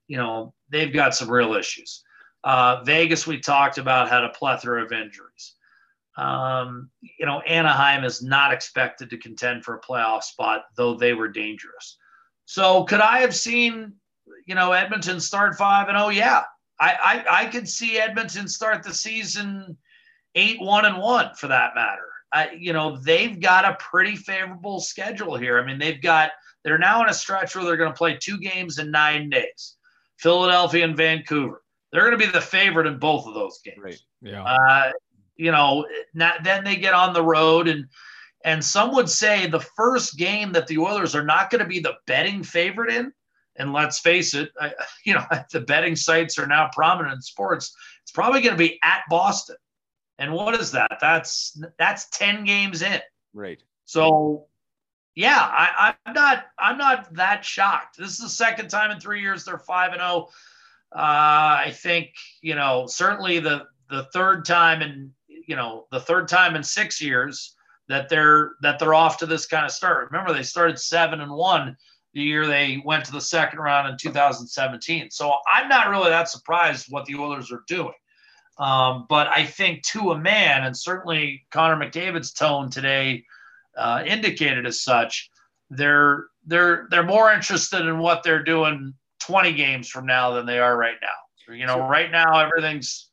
[0.07, 2.03] you know they've got some real issues.
[2.43, 5.53] Uh, Vegas, we talked about, had a plethora of injuries.
[6.17, 11.13] Um, you know, Anaheim is not expected to contend for a playoff spot, though they
[11.13, 11.97] were dangerous.
[12.45, 13.93] So, could I have seen,
[14.45, 16.43] you know, Edmonton start five and oh yeah,
[16.79, 19.77] I I, I could see Edmonton start the season
[20.35, 22.07] eight one and one for that matter.
[22.33, 25.59] I, you know, they've got a pretty favorable schedule here.
[25.59, 26.31] I mean, they've got
[26.63, 29.75] they're now in a stretch where they're going to play two games in nine days,
[30.17, 31.63] Philadelphia and Vancouver.
[31.91, 33.79] They're going to be the favorite in both of those games.
[33.81, 33.99] Right.
[34.21, 34.43] Yeah.
[34.43, 34.91] Uh,
[35.35, 37.85] you know, not, then they get on the road and
[38.43, 41.79] and some would say the first game that the Oilers are not going to be
[41.79, 43.13] the betting favorite in.
[43.57, 44.73] And let's face it, I,
[45.05, 47.75] you know, the betting sites are now prominent in sports.
[48.03, 49.57] It's probably going to be at Boston.
[50.17, 50.97] And what is that?
[51.01, 52.99] That's that's 10 games in.
[53.33, 53.61] Right.
[53.85, 54.47] So
[55.15, 57.97] yeah, I, I'm not I'm not that shocked.
[57.97, 60.29] This is the second time in three years they're five and zero.
[60.95, 62.11] Uh, I think
[62.41, 65.11] you know certainly the the third time in
[65.51, 67.57] you know the third time in six years
[67.89, 70.09] that they're that they're off to this kind of start.
[70.09, 71.75] Remember, they started seven and one
[72.13, 75.11] the year they went to the second round in 2017.
[75.11, 77.93] So I'm not really that surprised what the Oilers are doing.
[78.57, 83.25] Um, but I think to a man, and certainly Connor McDavid's tone today
[83.77, 85.29] uh, indicated as such,
[85.69, 90.59] they're they're they're more interested in what they're doing 20 games from now than they
[90.59, 91.53] are right now.
[91.53, 93.10] You know, right now everything's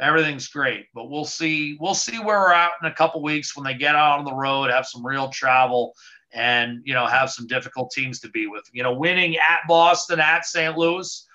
[0.00, 3.64] everything's great, but we'll see we'll see where we're at in a couple weeks when
[3.64, 5.94] they get out on the road, have some real travel,
[6.32, 8.64] and you know have some difficult teams to be with.
[8.72, 10.76] You know, winning at Boston, at St.
[10.76, 11.26] Louis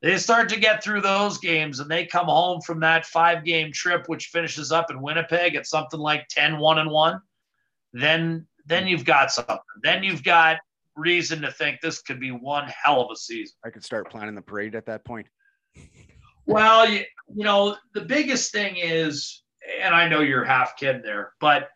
[0.00, 3.72] they start to get through those games and they come home from that five game
[3.72, 7.20] trip which finishes up in winnipeg at something like 10 1 and 1
[7.92, 10.58] then then you've got something then you've got
[10.96, 14.34] reason to think this could be one hell of a season I could start planning
[14.34, 15.26] the parade at that point.
[16.48, 17.02] Well you,
[17.34, 19.42] you know the biggest thing is
[19.82, 21.68] and i know you're half kid there but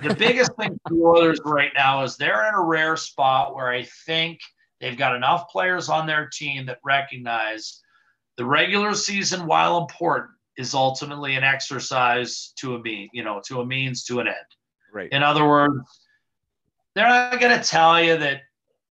[0.00, 3.68] the biggest thing for the oilers right now is they're in a rare spot where
[3.68, 4.40] i think–
[4.84, 7.80] They've got enough players on their team that recognize
[8.36, 13.62] the regular season, while important, is ultimately an exercise to a mean, you know, to
[13.62, 14.36] a means to an end.
[14.92, 15.10] Right.
[15.10, 15.74] In other words,
[16.94, 18.42] they're not going to tell you that,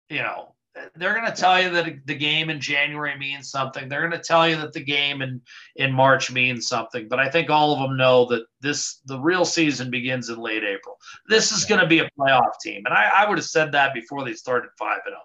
[0.09, 0.50] you know,
[0.95, 3.89] they're going to tell you that the game in January means something.
[3.89, 5.41] They're going to tell you that the game in
[5.75, 7.07] in March means something.
[7.09, 10.63] But I think all of them know that this the real season begins in late
[10.63, 10.97] April.
[11.27, 13.93] This is going to be a playoff team, and I, I would have said that
[13.93, 15.21] before they started five and zero.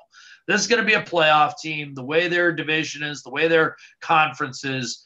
[0.48, 1.94] This is going to be a playoff team.
[1.94, 5.02] The way their division is, the way their conference is,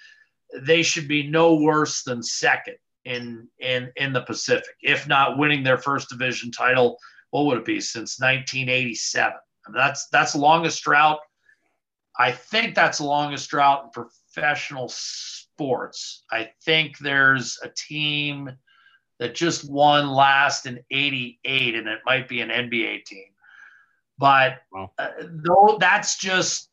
[0.63, 5.63] they should be no worse than second in in in the Pacific, if not winning
[5.63, 6.99] their first division title.
[7.31, 9.35] What would it be since 1987?
[9.73, 11.21] That's that's longest drought.
[12.19, 16.25] I think that's the longest drought in professional sports.
[16.31, 18.51] I think there's a team
[19.19, 23.27] that just won last in 88 and it might be an NBA team.
[24.19, 24.91] But wow.
[24.99, 26.69] uh, though that's just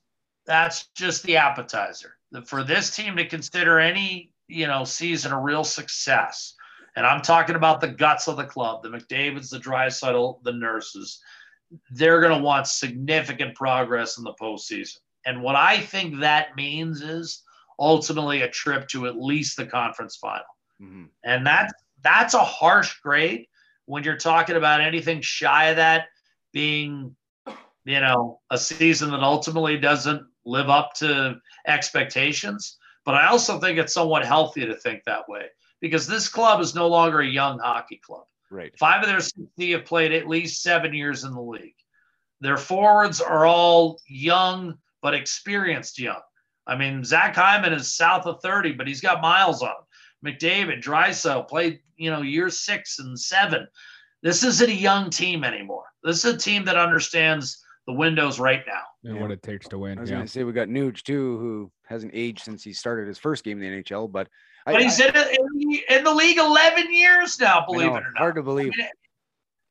[0.46, 2.16] that's just the appetizer.
[2.46, 6.56] For this team to consider any you know season a real success,
[6.96, 11.22] and I'm talking about the guts of the club, the McDavid's, the Draisaitl, the Nurses.
[11.92, 14.98] They're going to want significant progress in the postseason.
[15.26, 17.44] And what I think that means is
[17.80, 20.46] ultimately a trip to at least the conference final.
[20.82, 21.06] Mm-hmm.
[21.24, 23.48] And that's that's a harsh grade
[23.86, 26.06] when you're talking about anything shy of that
[26.54, 27.16] being
[27.88, 31.38] you know, a season that ultimately doesn't live up to
[31.68, 32.78] expectations.
[33.06, 35.46] But I also think it's somewhat healthy to think that way
[35.80, 38.26] because this club is no longer a young hockey club.
[38.50, 38.78] Right.
[38.78, 41.76] Five of their 60 have played at least seven years in the league.
[42.40, 46.22] Their forwards are all young but experienced young.
[46.66, 50.34] I mean, Zach Hyman is south of 30, but he's got miles on him.
[50.34, 53.68] McDavid, Draisaitl played, you know, year six and seven.
[54.24, 55.86] This isn't a young team anymore.
[56.04, 58.82] This is a team that understands the windows right now.
[59.04, 59.22] And yeah.
[59.22, 59.98] what it takes to win.
[59.98, 60.18] I was yeah.
[60.18, 63.44] going to say we got Nuge too, who hasn't aged since he started his first
[63.44, 64.28] game in the NHL, but
[64.66, 65.16] but I, he's I, in,
[65.72, 67.66] in, the league 11 years now.
[67.66, 68.18] Believe know, it or not.
[68.18, 68.72] Hard to believe.
[68.74, 68.88] I mean,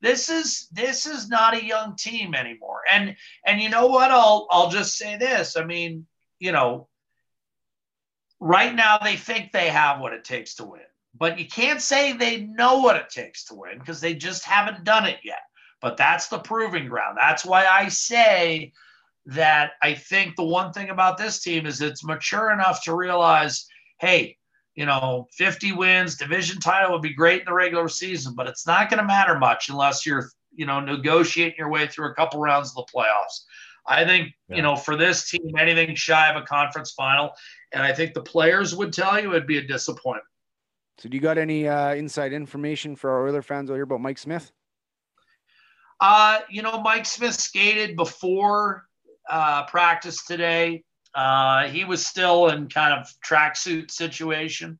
[0.00, 2.80] This is this is not a young team anymore.
[2.90, 4.10] And and you know what?
[4.10, 5.56] I'll I'll just say this.
[5.56, 6.06] I mean,
[6.38, 6.88] you know,
[8.40, 10.82] right now they think they have what it takes to win.
[11.18, 14.84] But you can't say they know what it takes to win because they just haven't
[14.84, 15.40] done it yet.
[15.80, 17.16] But that's the proving ground.
[17.18, 18.72] That's why I say
[19.26, 23.66] that I think the one thing about this team is it's mature enough to realize,
[23.98, 24.36] hey,
[24.76, 28.66] you know, 50 wins, division title would be great in the regular season, but it's
[28.66, 32.38] not going to matter much unless you're, you know, negotiating your way through a couple
[32.40, 33.44] rounds of the playoffs.
[33.88, 34.56] I think, yeah.
[34.56, 37.32] you know, for this team, anything shy of a conference final,
[37.72, 40.26] and I think the players would tell you it'd be a disappointment.
[40.98, 44.00] So, do you got any uh, inside information for our Oiler fans out here about
[44.00, 44.50] Mike Smith?
[46.00, 48.86] Uh, you know, Mike Smith skated before
[49.30, 50.84] uh, practice today.
[51.16, 54.78] Uh, he was still in kind of tracksuit situation.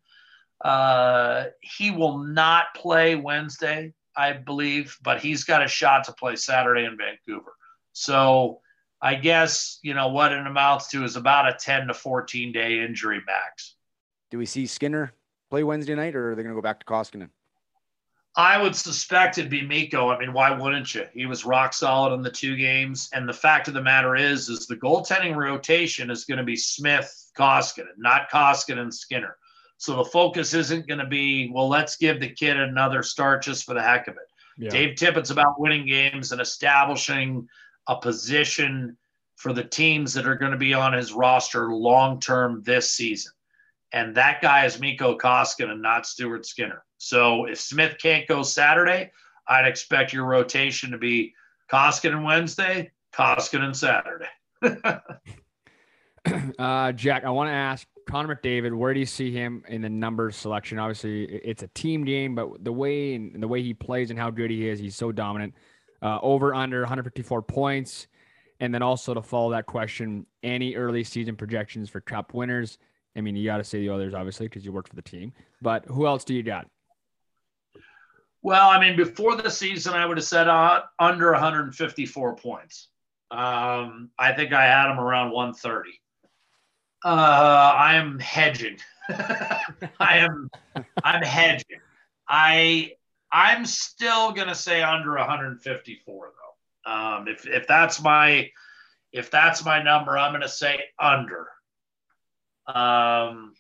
[0.63, 6.37] Uh, he will not play Wednesday, I believe, but he's got a shot to play
[6.37, 7.55] Saturday in Vancouver.
[7.95, 8.61] So
[9.01, 12.81] I guess, you know, what it amounts to is about a 10 to 14 day
[12.81, 13.75] injury max.
[14.31, 15.15] Do we see Skinner
[15.49, 17.31] play Wednesday night or are they going to go back to Koskinen?
[18.39, 20.11] I would suspect it'd be Mikko.
[20.11, 21.07] I mean, why wouldn't you?
[21.15, 23.09] He was rock solid in the two games.
[23.15, 26.57] And the fact of the matter is, is the goaltending rotation is going to be
[26.57, 29.39] Smith, Koskinen, not Koskinen and Skinner.
[29.79, 33.65] So the focus isn't going to be, well, let's give the kid another start just
[33.65, 34.31] for the heck of it.
[34.59, 34.71] Yeah.
[34.71, 37.49] Dave Tippett's about winning games and establishing
[37.87, 38.99] a position
[39.37, 43.33] for the teams that are going to be on his roster long term this season.
[43.93, 46.83] And that guy is Mikko Koskinen, and not Stuart Skinner.
[46.99, 49.13] So if Smith can't go Saturday,
[49.49, 51.35] I'd expect your rotation to be
[51.71, 54.29] Koskinen Wednesday, Koskinen Saturday.
[56.59, 59.89] uh, Jack, I want to ask Connor McDavid, where do you see him in the
[59.89, 60.79] numbers selection?
[60.79, 64.31] Obviously, it's a team game, but the way and the way he plays and how
[64.31, 65.55] good he is, he's so dominant.
[66.03, 68.07] Uh, over under 154 points,
[68.61, 72.79] and then also to follow that question, any early season projections for Cup winners?
[73.17, 75.33] I mean, you got to say the Oilers, obviously, because you worked for the team.
[75.63, 76.69] But who else do you got?
[78.47, 82.87] Well, I mean, before the season, I would have said uh, under 154 points.
[83.29, 85.91] Um, I think I had him around 130.
[87.05, 88.79] Uh, I am hedging.
[89.09, 90.49] I am.
[91.03, 91.81] I'm hedging.
[92.29, 92.93] I.
[93.33, 96.33] I'm still gonna say under 154
[96.85, 96.93] though.
[96.93, 98.49] Um, if if that's my
[99.11, 101.49] if that's my number, I'm gonna say under.
[102.69, 103.55] Um,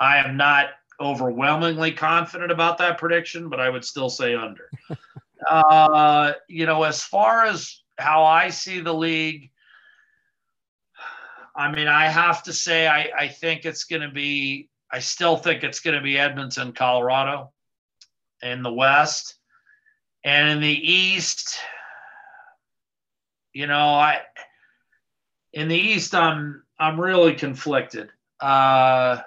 [0.00, 0.70] I am not
[1.00, 4.70] overwhelmingly confident about that prediction, but I would still say under.
[5.48, 9.50] uh, you know, as far as how I see the league,
[11.56, 15.36] I mean, I have to say, I, I think it's going to be, I still
[15.36, 17.52] think it's going to be Edmonton, Colorado
[18.42, 19.36] in the West.
[20.24, 21.58] And in the East,
[23.52, 24.20] you know, I,
[25.52, 28.08] in the East, I'm, I'm really conflicted.
[28.40, 29.18] Uh,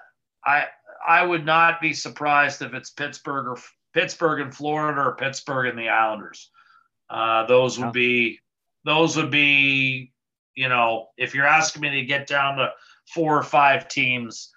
[0.46, 0.66] I,
[1.06, 3.58] I would not be surprised if it's Pittsburgh or
[3.94, 6.50] Pittsburgh and Florida or Pittsburgh and the Islanders.
[7.10, 8.40] Uh, those would be
[8.86, 10.12] those would be
[10.56, 12.72] you know if you're asking me to get down to
[13.14, 14.52] four or five teams,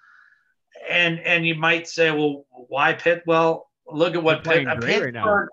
[0.89, 3.23] and and you might say, well, why Pitt?
[3.25, 5.15] Well, look at what Pitt, uh, Pittsburgh.
[5.15, 5.47] Right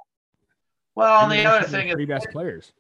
[0.94, 2.72] well, the other thing is best players.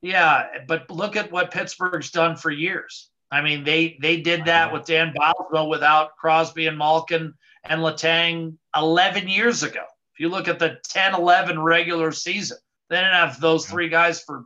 [0.00, 3.10] Yeah, but look at what Pittsburgh's done for years.
[3.30, 8.56] I mean, they they did that with Dan Bylsma without Crosby and Malkin and Letang
[8.74, 9.84] 11 years ago.
[10.14, 12.58] If you look at the 10 11 regular season,
[12.88, 14.44] they didn't have those three guys for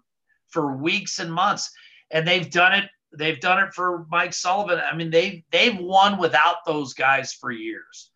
[0.49, 1.71] for weeks and months.
[2.11, 2.91] And they've done it.
[3.17, 4.81] They've done it for Mike Sullivan.
[4.81, 8.11] I mean, they they've won without those guys for years.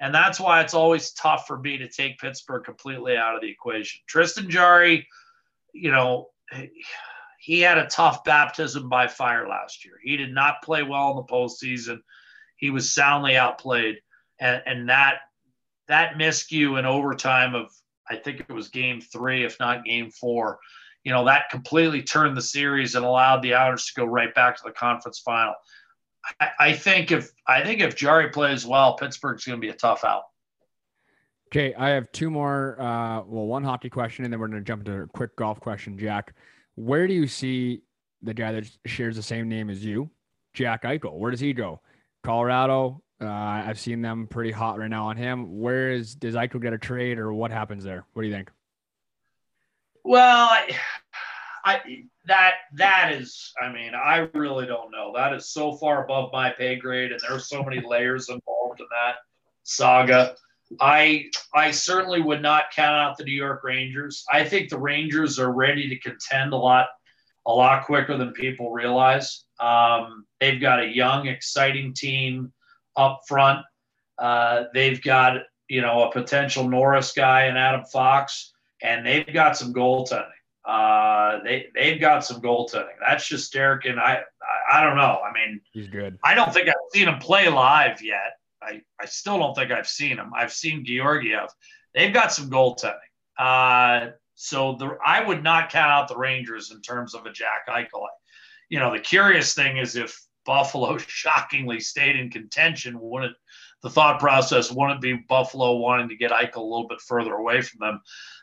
[0.00, 3.50] And that's why it's always tough for me to take Pittsburgh completely out of the
[3.50, 4.00] equation.
[4.06, 5.06] Tristan Jarry,
[5.74, 6.28] you know,
[7.40, 9.94] he had a tough baptism by fire last year.
[10.02, 11.98] He did not play well in the postseason.
[12.56, 13.96] He was soundly outplayed
[14.40, 15.18] and, and that
[15.88, 17.70] that miscue in overtime of
[18.08, 20.58] I think it was game three, if not game four,
[21.04, 24.56] you know, that completely turned the series and allowed the Islanders to go right back
[24.56, 25.54] to the conference final.
[26.40, 29.76] I, I think if I think if Jarry plays well, Pittsburgh's going to be a
[29.76, 30.24] tough out.
[31.48, 32.80] Okay, I have two more.
[32.80, 35.60] Uh, well, one hockey question, and then we're going to jump into a quick golf
[35.60, 35.98] question.
[35.98, 36.34] Jack,
[36.80, 37.82] where do you see
[38.22, 40.10] the guy that shares the same name as you,
[40.54, 41.18] Jack Eichel?
[41.18, 41.80] Where does he go?
[42.22, 45.60] Colorado, uh, I've seen them pretty hot right now on him.
[45.60, 48.04] Where is does Eichel get a trade, or what happens there?
[48.12, 48.50] What do you think?
[50.04, 50.74] Well, I,
[51.64, 51.80] I
[52.26, 55.12] that that is, I mean, I really don't know.
[55.14, 58.86] That is so far above my pay grade, and there's so many layers involved in
[58.90, 59.16] that
[59.64, 60.34] saga.
[60.78, 64.24] I I certainly would not count out the New York Rangers.
[64.32, 66.88] I think the Rangers are ready to contend a lot
[67.46, 69.44] a lot quicker than people realize.
[69.58, 72.52] Um, they've got a young, exciting team
[72.96, 73.64] up front.
[74.18, 78.52] Uh, they've got you know a potential Norris guy and Adam Fox,
[78.82, 80.26] and they've got some goaltending.
[80.64, 82.96] Uh, they they've got some goaltending.
[83.04, 84.78] That's just Derek and I, I.
[84.78, 85.18] I don't know.
[85.28, 86.16] I mean, he's good.
[86.22, 88.36] I don't think I've seen him play live yet.
[88.62, 90.32] I, I still don't think I've seen him.
[90.34, 91.48] I've seen Georgiev.
[91.94, 92.98] They've got some goaltending.
[93.38, 97.68] Uh, so the I would not count out the Rangers in terms of a Jack
[97.68, 98.06] Eichel.
[98.68, 103.36] You know, the curious thing is if Buffalo shockingly stayed in contention, wouldn't
[103.82, 107.60] the thought process wouldn't be Buffalo wanting to get Eichel a little bit further away
[107.62, 108.00] from them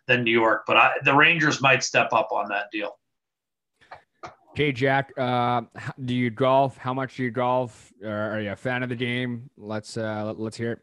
[0.07, 0.63] than New York?
[0.67, 2.97] But I, the Rangers might step up on that deal.
[4.57, 5.13] Okay, Jack.
[5.15, 5.61] Uh,
[6.03, 6.77] do you golf?
[6.77, 7.93] How much do you golf?
[8.03, 9.51] are you a fan of the game?
[9.55, 10.79] Let's uh, let's hear it.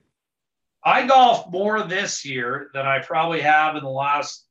[0.84, 4.46] I golf more this year than I probably have in the last.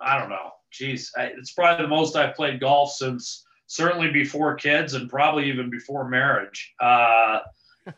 [0.00, 0.52] I don't know.
[0.70, 5.48] Geez, I, it's probably the most I've played golf since certainly before kids and probably
[5.48, 6.72] even before marriage.
[6.78, 7.40] Uh,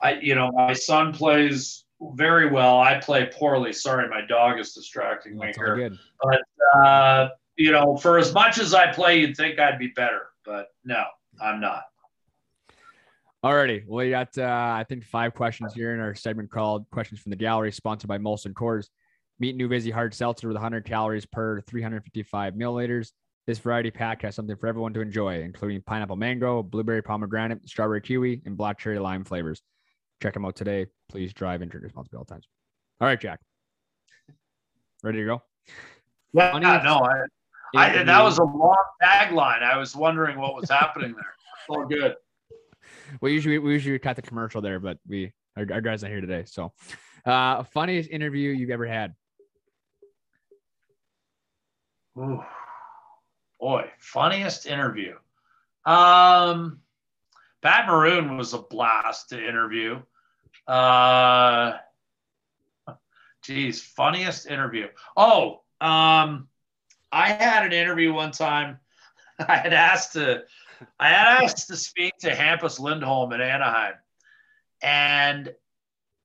[0.00, 2.80] I, you know, my son plays very well.
[2.80, 3.74] I play poorly.
[3.74, 5.90] Sorry, my dog is distracting me here.
[6.22, 6.40] But
[6.82, 10.68] uh, you know, for as much as I play, you'd think I'd be better but
[10.84, 11.04] no,
[11.40, 11.84] I'm not.
[13.44, 13.84] Alrighty.
[13.86, 17.30] Well, we got, uh, I think, five questions here in our segment called Questions from
[17.30, 18.86] the Gallery, sponsored by Molson Coors.
[19.40, 23.10] Meet New Vizzy Hard Seltzer with 100 calories per 355 milliliters.
[23.48, 28.00] This variety pack has something for everyone to enjoy, including pineapple mango, blueberry pomegranate, strawberry
[28.00, 29.60] kiwi, and black cherry lime flavors.
[30.22, 30.86] Check them out today.
[31.08, 32.46] Please drive and drink responsibly all times.
[33.00, 33.40] All right, Jack.
[35.02, 35.42] Ready to go?
[36.32, 37.24] Yeah, no, I,
[37.74, 39.62] I, that was a long tagline.
[39.62, 41.34] I was wondering what was happening there.
[41.68, 42.16] all good.
[43.20, 46.20] We usually we usually cut the commercial there, but we our, our guys not here
[46.20, 46.44] today.
[46.46, 46.72] So,
[47.24, 49.14] uh, funniest interview you've ever had?
[52.18, 52.42] Ooh,
[53.60, 55.14] boy, funniest interview.
[55.84, 56.80] Um,
[57.62, 60.00] Pat Maroon was a blast to interview.
[60.66, 61.74] Uh,
[63.42, 64.88] geez, funniest interview.
[65.16, 66.48] Oh, um,
[67.12, 68.78] I had an interview one time.
[69.38, 70.42] I had asked to,
[70.98, 73.94] I had asked to speak to Hampus Lindholm in Anaheim,
[74.82, 75.52] and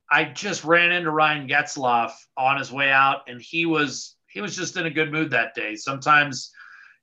[0.09, 4.55] I just ran into Ryan Getzlaf on his way out, and he was he was
[4.55, 5.75] just in a good mood that day.
[5.75, 6.51] Sometimes,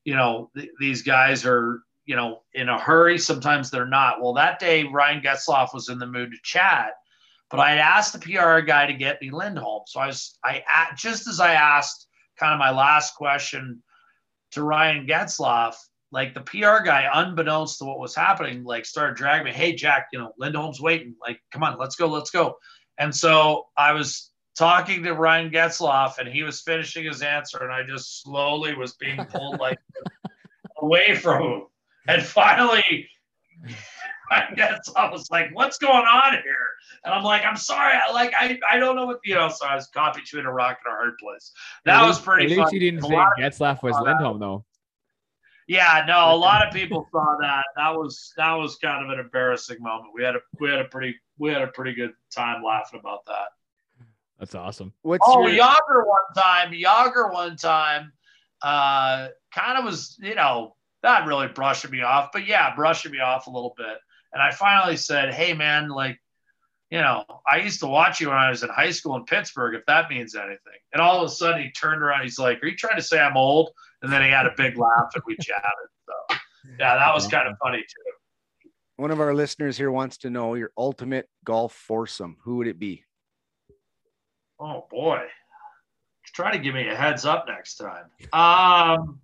[0.05, 3.19] you know, th- these guys are you know in a hurry.
[3.19, 4.23] Sometimes they're not.
[4.23, 6.95] Well, that day Ryan Getzlaf was in the mood to chat,
[7.51, 9.83] but I had asked the PR guy to get me Lindholm.
[9.87, 10.63] So I was I
[10.97, 12.09] just as I asked
[12.39, 13.83] kind of my last question
[14.53, 15.75] to Ryan Getzlaf,
[16.13, 20.09] like the PR guy, unbeknownst to what was happening, like started dragging me, hey, Jack,
[20.13, 21.15] you know, Lindholm's waiting.
[21.21, 22.57] Like, come on, let's go, let's go.
[22.99, 27.73] And so I was talking to Ryan Getzlaf and he was finishing his answer, and
[27.73, 29.79] I just slowly was being pulled like
[30.79, 31.63] away from him.
[32.07, 33.09] And finally,
[34.31, 36.69] I guess I was like, "What's going on here?"
[37.05, 39.67] And I'm like, "I'm sorry, I, like I, I don't know what you know." So
[39.67, 41.53] I was caught between a rock and a hard place.
[41.85, 42.53] That at was pretty.
[42.53, 44.65] At least you didn't say Getzlaf was Lindholm though.
[45.67, 47.65] Yeah, no, a lot of people saw that.
[47.77, 50.13] That was that was kind of an embarrassing moment.
[50.15, 53.27] We had a we had a pretty we had a pretty good time laughing about
[53.27, 53.49] that.
[54.39, 54.93] That's awesome.
[55.03, 55.65] What's oh, your...
[55.65, 58.13] Jagr one time, Jagr one time,
[58.63, 63.21] uh, kind of was you know not really brushing me off, but yeah, brushing me
[63.21, 63.99] off a little bit.
[64.35, 66.21] And I finally said, Hey, man, like,
[66.91, 69.75] you know, I used to watch you when I was in high school in Pittsburgh,
[69.75, 70.59] if that means anything.
[70.93, 72.23] And all of a sudden he turned around.
[72.25, 73.71] He's like, Are you trying to say I'm old?
[74.03, 75.63] And then he had a big laugh and we chatted.
[76.07, 76.37] So,
[76.79, 78.71] yeah, that was kind of funny too.
[78.97, 82.37] One of our listeners here wants to know your ultimate golf foursome.
[82.43, 83.05] Who would it be?
[84.61, 85.23] Oh, boy.
[86.33, 88.05] Try to give me a heads up next time.
[88.33, 89.21] Um,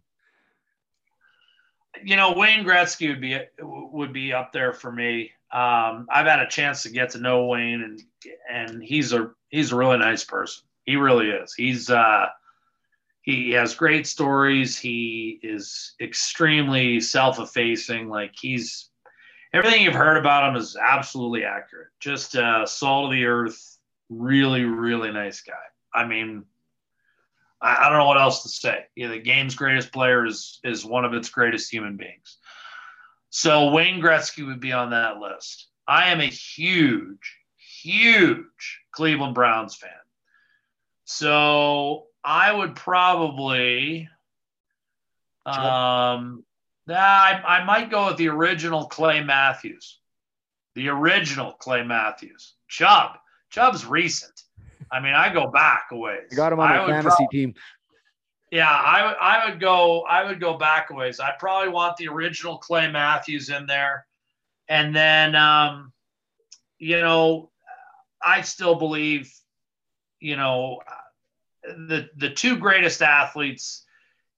[2.02, 5.32] you know, Wayne Gretzky would be would be up there for me.
[5.52, 8.02] Um, I've had a chance to get to know Wayne, and
[8.50, 10.64] and he's a he's a really nice person.
[10.84, 11.52] He really is.
[11.54, 12.26] He's uh,
[13.22, 14.78] he has great stories.
[14.78, 18.08] He is extremely self-effacing.
[18.08, 18.90] Like he's
[19.52, 21.88] everything you've heard about him is absolutely accurate.
[21.98, 23.78] Just uh, salt of the earth,
[24.08, 25.54] really really nice guy.
[25.92, 26.44] I mean,
[27.60, 28.84] I, I don't know what else to say.
[28.94, 32.38] Yeah, the game's greatest player is is one of its greatest human beings.
[33.30, 35.68] So Wayne Gretzky would be on that list.
[35.86, 39.90] I am a huge, huge Cleveland Browns fan.
[41.04, 44.08] So I would probably
[45.46, 46.44] um
[46.88, 49.98] I, I might go with the original Clay Matthews.
[50.74, 52.54] The original Clay Matthews.
[52.68, 53.18] Chubb.
[53.50, 54.42] Chubb's recent.
[54.92, 56.28] I mean, I go back a ways.
[56.32, 57.54] I got him on I my fantasy team.
[58.50, 61.20] Yeah, I would I would go I would go back a ways.
[61.20, 64.06] I probably want the original Clay Matthews in there,
[64.68, 65.92] and then um,
[66.78, 67.50] you know,
[68.22, 69.32] I still believe,
[70.18, 70.80] you know,
[71.62, 73.84] the the two greatest athletes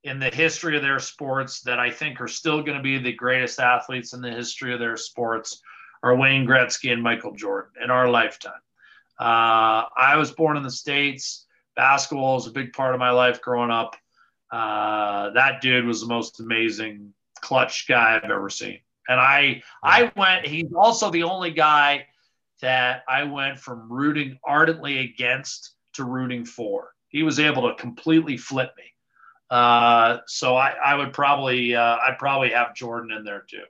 [0.05, 3.13] in the history of their sports that I think are still going to be the
[3.13, 5.63] greatest athletes in the history of their sports
[6.03, 8.61] are Wayne Gretzky and Michael Jordan in our lifetime.
[9.19, 11.47] Uh, I was born in the states.
[11.77, 13.97] Basketball was a big part of my life growing up.
[14.51, 18.81] Uh, that dude was the most amazing clutch guy I've ever seen.
[19.09, 20.47] And I I went.
[20.47, 22.07] He's also the only guy
[22.61, 26.93] that I went from rooting ardently against to rooting for.
[27.09, 28.85] He was able to completely flip me.
[29.51, 33.65] Uh, so I, I would probably uh, I'd probably have Jordan in there too.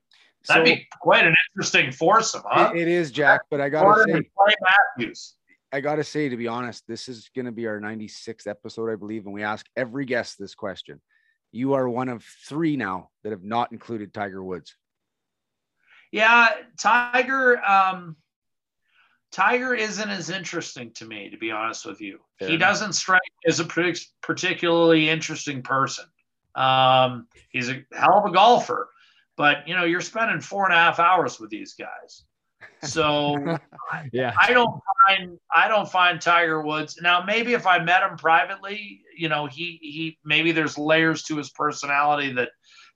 [0.49, 2.73] That'd So- be quite an interesting foursome, huh?
[2.75, 4.55] It- it is Jack, but I gotta Jordan say,
[4.97, 5.37] Matthews.
[5.73, 9.25] I gotta say, to be honest, this is gonna be our 96th episode, I believe,
[9.25, 11.01] and we ask every guest this question.
[11.51, 14.75] You are one of three now that have not included Tiger Woods.
[16.11, 17.63] Yeah, Tiger.
[17.65, 18.17] Um,
[19.31, 22.21] Tiger isn't as interesting to me, to be honest with you.
[22.39, 22.69] Fair he enough.
[22.69, 23.65] doesn't strike as a
[24.21, 26.05] particularly interesting person.
[26.55, 28.91] Um, he's a hell of a golfer,
[29.37, 32.25] but you know, you're spending four and a half hours with these guys.
[32.83, 33.59] So
[34.13, 34.35] Yeah.
[34.39, 37.23] I don't find I don't find Tiger Woods now.
[37.23, 41.51] Maybe if I met him privately, you know, he he maybe there's layers to his
[41.51, 42.51] personality that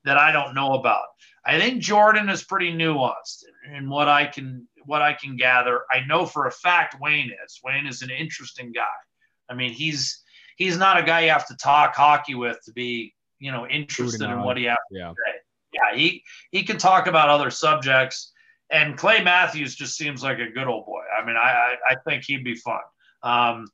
[0.05, 1.05] that I don't know about.
[1.45, 3.45] I think Jordan is pretty nuanced
[3.77, 5.83] in what I can what I can gather.
[5.91, 7.61] I know for a fact Wayne is.
[7.65, 8.85] Wayne is an interesting guy.
[9.49, 10.23] I mean, he's
[10.57, 14.23] he's not a guy you have to talk hockey with to be you know interested
[14.23, 15.13] in what he has Yeah.
[15.93, 18.33] Yeah, he he can talk about other subjects.
[18.71, 21.03] And Clay Matthews just seems like a good old boy.
[21.17, 22.81] I mean, I I, I think he'd be fun.
[23.23, 23.67] Um,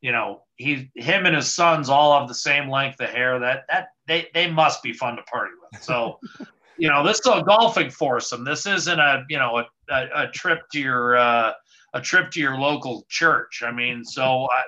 [0.00, 3.38] you know, he him and his sons all have the same length of hair.
[3.38, 5.82] That that they they must be fun to party with.
[5.82, 6.18] So,
[6.78, 8.44] you know, this is a golfing foursome.
[8.44, 11.52] This isn't a you know a, a, a trip to your uh,
[11.94, 13.62] a trip to your local church.
[13.64, 14.62] I mean, so I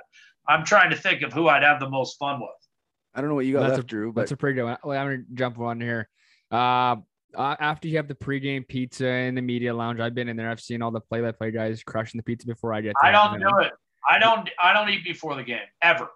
[0.52, 2.50] I'm trying to think of who I'd have the most fun with.
[3.14, 4.78] I don't know what you got That's left, Drew, but That's a pretty good one.
[4.84, 6.08] Wait, I'm gonna jump on here.
[6.50, 6.96] Uh,
[7.36, 10.50] uh, after you have the pregame pizza in the media lounge, I've been in there.
[10.50, 12.94] I've seen all the play-by-play guys crushing the pizza before I get.
[13.00, 13.72] To I don't do it.
[14.08, 16.08] I don't I don't eat before the game ever.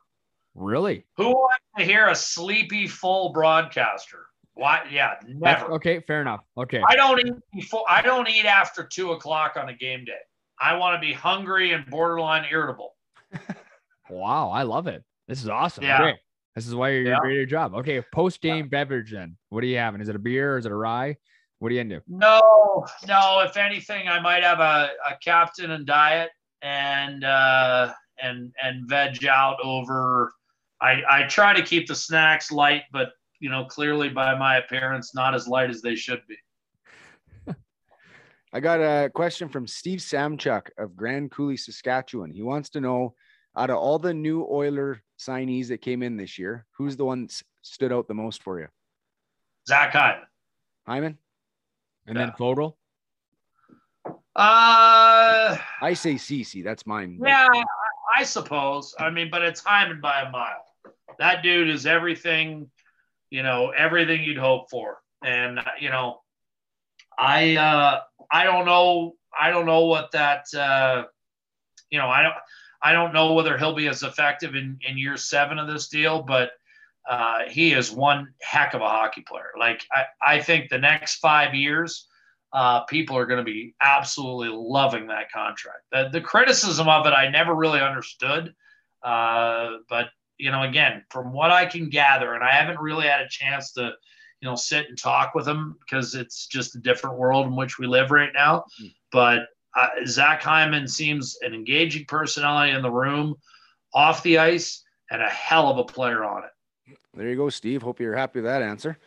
[0.55, 1.07] Really?
[1.17, 4.27] Who wants to hear a sleepy full broadcaster?
[4.55, 4.85] Why?
[4.91, 5.73] Yeah, That's- never.
[5.75, 6.41] okay, fair enough.
[6.57, 6.83] Okay.
[6.89, 7.85] I don't eat before.
[7.89, 10.13] I don't eat after two o'clock on a game day.
[10.61, 12.95] I want to be hungry and borderline irritable.
[14.11, 15.03] Wow, I love it.
[15.29, 15.85] This is awesome.
[15.85, 16.03] Yeah.
[16.03, 16.19] Okay.
[16.55, 17.19] This is why you're, you're Yeah.
[17.21, 17.75] great at your job.
[17.75, 19.37] Okay, post game beverage then.
[19.49, 20.01] What are you having?
[20.01, 21.17] Is it a beer or is it a rye?
[21.59, 22.03] What are you into?
[22.07, 23.41] No, no.
[23.47, 26.31] If anything, I might have a, a captain and diet
[26.63, 27.93] and uh,
[28.23, 30.33] and and veg out over.
[30.81, 35.15] I I try to keep the snacks light, but you know, clearly by my appearance,
[35.15, 36.37] not as light as they should be.
[38.53, 42.31] I got a question from Steve Samchuk of Grand Coulee, Saskatchewan.
[42.31, 43.15] He wants to know
[43.57, 47.23] out of all the new Oiler signees that came in this year, who's the one
[47.23, 48.69] that stood out the most for you?
[49.67, 50.27] Zach Hyman.
[50.87, 51.19] Hyman?
[52.07, 52.35] And then Yeah.
[52.35, 52.75] Foegele?
[54.37, 56.63] Uh, I say Ceci.
[56.63, 57.19] That's mine.
[57.25, 57.65] yeah, I,
[58.21, 58.95] I suppose.
[58.99, 60.65] I mean, but it's Hyman by a mile.
[61.19, 62.71] That dude is everything,
[63.31, 64.99] you know, everything you'd hope for.
[65.25, 66.21] And uh, you know,
[67.17, 68.01] I uh,
[68.31, 69.15] I don't know.
[69.39, 70.53] I don't know what that.
[70.53, 71.05] Uh,
[71.91, 72.35] you know, I don't.
[72.85, 76.23] I don't know whether he'll be as effective in in year seven of this deal,
[76.23, 76.51] but
[77.09, 79.53] uh, he is one heck of a hockey player.
[79.59, 80.05] Like I,
[80.37, 82.07] I think the next five years,
[82.53, 85.83] uh, people are going to be absolutely loving that contract.
[85.93, 88.55] The, the criticism of it, I never really understood.
[89.03, 90.07] Uh, but,
[90.39, 93.73] you know, again, from what I can gather, and I haven't really had a chance
[93.73, 93.93] to,
[94.41, 97.79] you know, sit and talk with him because it's just a different world in which
[97.79, 98.65] we live right now.
[98.79, 98.87] Hmm.
[99.11, 99.41] But
[99.77, 103.35] uh, Zach Hyman seems an engaging personality in the room,
[103.93, 106.97] off the ice, and a hell of a player on it.
[107.15, 107.83] There you go, Steve.
[107.83, 108.99] Hope you're happy with that answer.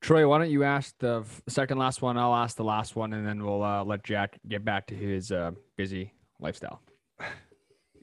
[0.00, 2.16] Troy, why don't you ask the second last one?
[2.16, 5.32] I'll ask the last one, and then we'll uh, let Jack get back to his
[5.32, 6.80] uh, busy lifestyle.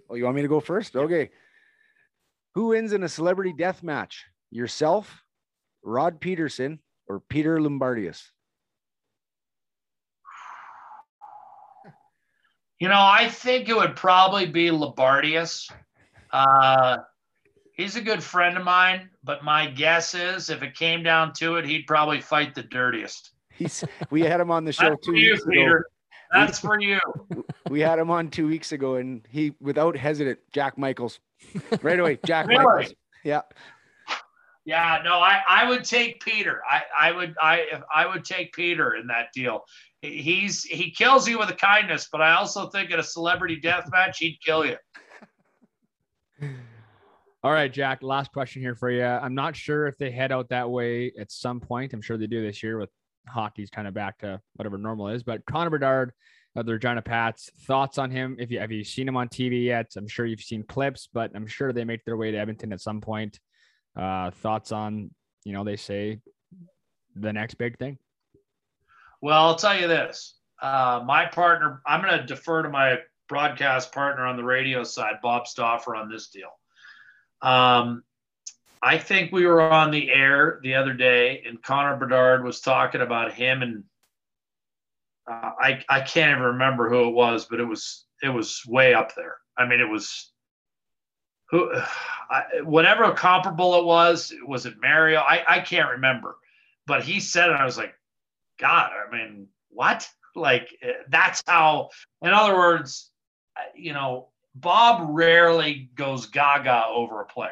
[0.09, 0.95] Oh, you want me to go first?
[0.95, 1.31] Okay.
[2.53, 4.25] Who wins in a celebrity death match?
[4.51, 5.23] Yourself,
[5.81, 8.21] Rod Pedersen, or Peter Loubardias?
[12.83, 15.71] You know, I think it would probably be Loubardias.
[16.31, 16.97] Uh,
[17.77, 21.55] he's a good friend of mine, but my guess is if it came down to
[21.55, 23.31] it, he'd probably fight the dirtiest.
[23.51, 25.51] He's we had him on the show That's two for you, weeks ago.
[25.51, 25.85] Peter.
[26.33, 26.99] That's for you.
[27.69, 31.21] we had him on two weeks ago, and he, without hesitant, Jack Michaels,
[31.83, 32.19] right away.
[32.25, 32.65] Jack Really?
[32.65, 32.93] Michaels.
[33.23, 33.43] Yeah.
[34.65, 36.61] Yeah, no, I, I would take Peter.
[36.69, 39.63] I, I would I I would take Peter in that deal.
[40.03, 43.55] He- He's he kills you with a kindness, but I also think in a celebrity
[43.55, 44.75] death match he'd kill you.
[47.43, 48.03] All right, Jack.
[48.03, 49.03] Last question here for you.
[49.03, 51.93] I'm not sure if they head out that way at some point.
[51.93, 52.89] I'm sure they do this year with
[53.27, 55.23] hockey's kind of back to whatever normal is.
[55.23, 56.11] But Connor Bedard
[56.55, 58.35] of the Regina Pats, thoughts on him?
[58.39, 59.91] If you have you seen him on TV yet?
[59.97, 62.81] I'm sure you've seen clips, but I'm sure they make their way to Edmonton at
[62.81, 63.39] some point.
[63.95, 65.11] Uh, thoughts on
[65.45, 66.19] you know they say
[67.15, 67.97] the next big thing.
[69.23, 70.35] Well, I'll tell you this.
[70.61, 72.97] Uh, my partner, I'm going to defer to my
[73.29, 76.49] broadcast partner on the radio side, Bob Stauffer, on this deal.
[77.41, 78.03] Um,
[78.81, 82.99] I think we were on the air the other day, and Connor Bedard was talking
[82.99, 83.83] about him, and
[85.25, 88.93] uh, I I can't even remember who it was, but it was it was way
[88.93, 89.37] up there.
[89.57, 90.33] I mean, it was
[91.49, 91.71] who,
[92.29, 94.33] I, whatever comparable it was.
[94.45, 95.21] Was it Mario?
[95.21, 96.35] I I can't remember,
[96.85, 97.53] but he said it.
[97.55, 97.95] I was like,
[98.63, 100.07] God, I mean, what?
[100.35, 101.89] Like eh, that's how.
[102.23, 103.11] In other words,
[103.55, 107.51] uh, you know, Bob rarely goes gaga over a player.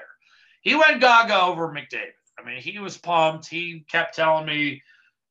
[0.64, 2.18] He went gaga over McDavid.
[2.40, 3.48] I mean, he was pumped.
[3.48, 4.82] He kept telling me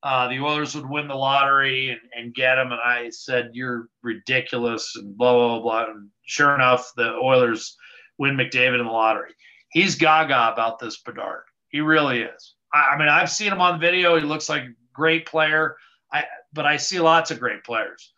[0.05, 3.89] uh, the Oilers would win the lottery and, and get him, and I said, "You're
[4.03, 5.91] ridiculous," and blah blah blah.
[5.91, 7.77] And sure enough, the Oilers
[8.17, 9.33] win McDavid in the lottery.
[9.73, 11.43] He's gaga about this Bedard.
[11.71, 12.55] He really is.
[12.73, 14.17] I, I mean, I've seen him on video.
[14.17, 14.63] He looks like
[14.93, 15.77] great player.
[16.13, 18.13] I but I see lots of great players.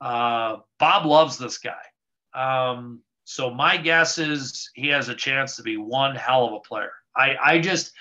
[0.00, 1.82] Uh, Bob loves this guy.
[2.34, 6.60] Um, so my guess is he has a chance to be one hell of a
[6.60, 6.92] player.
[7.16, 7.92] I, I just,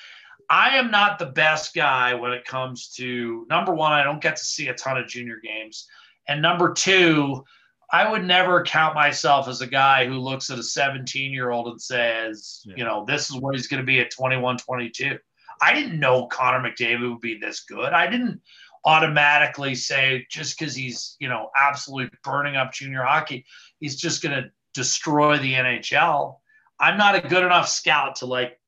[0.49, 4.35] I am not the best guy when it comes to number one, I don't get
[4.35, 5.87] to see a ton of junior games.
[6.27, 7.43] And number two,
[7.91, 11.67] I would never count myself as a guy who looks at a 17 year old
[11.67, 12.75] and says, Yeah.
[12.77, 15.19] you know, this is what he's going to be at 21, 22.
[15.61, 17.93] I didn't know Connor McDavid would be this good.
[17.93, 18.41] I didn't
[18.85, 23.45] automatically say just because he's, you know, absolutely burning up junior hockey,
[23.79, 26.37] he's just going to destroy the NHL.
[26.79, 28.59] I'm not a good enough scout to like,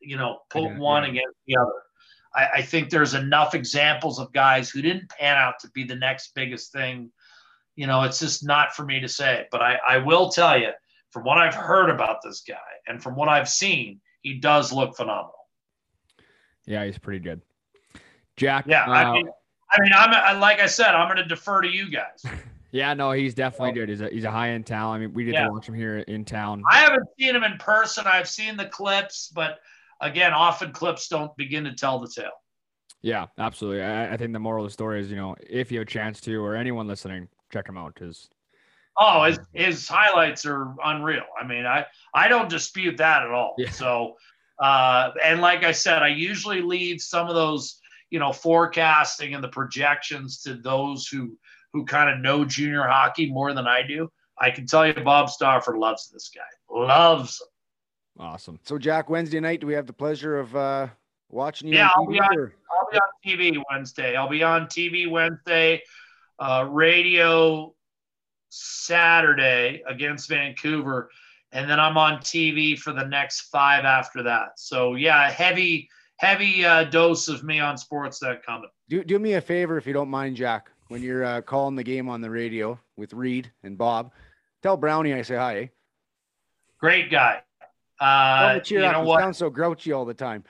[0.00, 1.10] you know, put one yeah.
[1.10, 1.72] against the other.
[2.34, 5.96] I, I think there's enough examples of guys who didn't pan out to be the
[5.96, 7.10] next biggest thing.
[7.76, 9.46] You know, it's just not for me to say.
[9.50, 10.70] But I, I will tell you,
[11.10, 12.56] from what I've heard about this guy
[12.86, 15.34] and from what I've seen, he does look phenomenal.
[16.70, 17.40] Yeah, he's pretty good.
[18.36, 18.64] Jack.
[18.68, 19.28] Yeah, uh, I mean,
[19.72, 22.24] I mean, I'm I- like I said, I'm going to defer to you guys.
[22.70, 23.88] yeah, no, he's definitely good.
[23.88, 25.02] He's a he's a high end talent.
[25.02, 25.46] I mean, we get Yeah.
[25.46, 26.62] to watch him here in town.
[26.70, 28.04] I haven't seen him in person.
[28.06, 29.58] I've seen the clips, but
[30.00, 32.30] again, often clips don't begin to tell the tale.
[33.02, 33.82] Yeah, absolutely.
[33.82, 35.90] I, I think the moral of the story is, you know, if you have a
[35.90, 37.94] chance to, or anyone listening, check him out.
[37.94, 38.30] Because
[38.96, 41.24] Oh, his his highlights are unreal.
[41.40, 43.54] I mean, I I don't dispute that at all.
[43.58, 43.70] Yeah.
[43.70, 44.16] So,
[44.60, 47.80] uh, and like I said, I usually leave some of those,
[48.10, 51.36] you know, forecasting and the projections to those who
[51.72, 54.10] who kind of know junior hockey more than I do.
[54.38, 56.42] I can tell you, Bob Stauffer loves this guy.
[56.68, 57.40] Loves.
[58.18, 58.26] him.
[58.26, 58.58] awesome.
[58.64, 60.88] So, Jack, Wednesday night, do we have the pleasure of uh,
[61.28, 61.74] watching you?
[61.74, 64.16] Yeah, I'll be on- I'll be on TV Wednesday.
[64.16, 65.82] I'll be on TV Wednesday,
[66.38, 67.72] uh, radio
[68.48, 71.10] Saturday against Vancouver,
[71.52, 74.50] and then I'm on TV for the next five after that.
[74.56, 78.70] So yeah, heavy, heavy uh, dose of me on Sportsnet coming.
[78.88, 81.84] Do, do me a favor if you don't mind, Jack, when you're uh, calling the
[81.84, 84.12] game on the radio with Reed and Bob,
[84.62, 85.56] tell Brownie I say hi.
[85.58, 85.66] Eh?
[86.78, 87.42] Great guy.
[88.00, 89.20] Uh, him to cheer you know what?
[89.20, 90.44] sounds so grouchy all the time.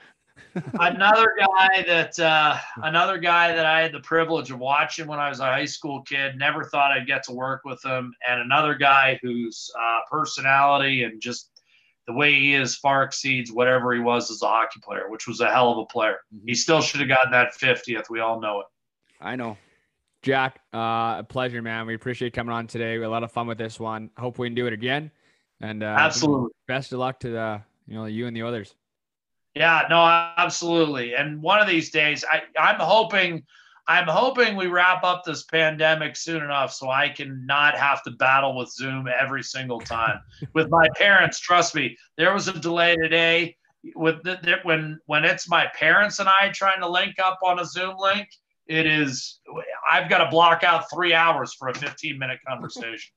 [0.73, 5.29] Another guy that uh, another guy that I had the privilege of watching when I
[5.29, 6.37] was a high school kid.
[6.37, 11.21] Never thought I'd get to work with him, and another guy whose uh, personality and
[11.21, 11.51] just
[12.07, 15.39] the way he is far exceeds whatever he was as a hockey player, which was
[15.39, 16.17] a hell of a player.
[16.45, 18.09] He still should have gotten that 50th.
[18.09, 18.65] We all know it.
[19.19, 19.57] I know.
[20.21, 21.87] Jack, uh, a pleasure, man.
[21.87, 22.97] We appreciate coming on today.
[22.97, 24.09] We had a lot of fun with this one.
[24.17, 25.11] Hope we can do it again.
[25.61, 26.49] And uh, Absolutely.
[26.67, 28.75] best of luck to the, you know, you and the Oilers.
[29.55, 30.01] Yeah, no,
[30.37, 31.13] absolutely.
[31.15, 33.43] And one of these days, I, I'm hoping,
[33.87, 38.11] I'm hoping we wrap up this pandemic soon enough so I can not have to
[38.11, 40.19] battle with Zoom every single time.
[40.53, 43.57] with my parents, trust me, there was a delay today.
[43.95, 47.59] With the, the- when when it's my parents and I trying to link up on
[47.59, 48.27] a Zoom link,
[48.67, 49.39] it is
[49.91, 53.11] I've got to block out three hours for a 15 minute conversation.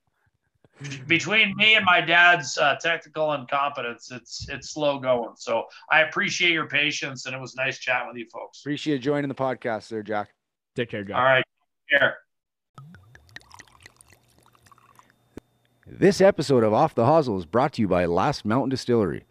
[1.07, 5.35] Between me and my dad's uh, technical incompetence, it's it's slow going.
[5.37, 8.59] So I appreciate your patience, and it was nice chatting with you folks.
[8.59, 10.33] Appreciate you joining the podcast there, Jack.
[10.75, 11.15] Take care, Jack.
[11.15, 11.43] All right,
[11.89, 12.17] take care.
[15.87, 19.23] This episode of Off the Hosel is brought to you by Last Mountain Distillery.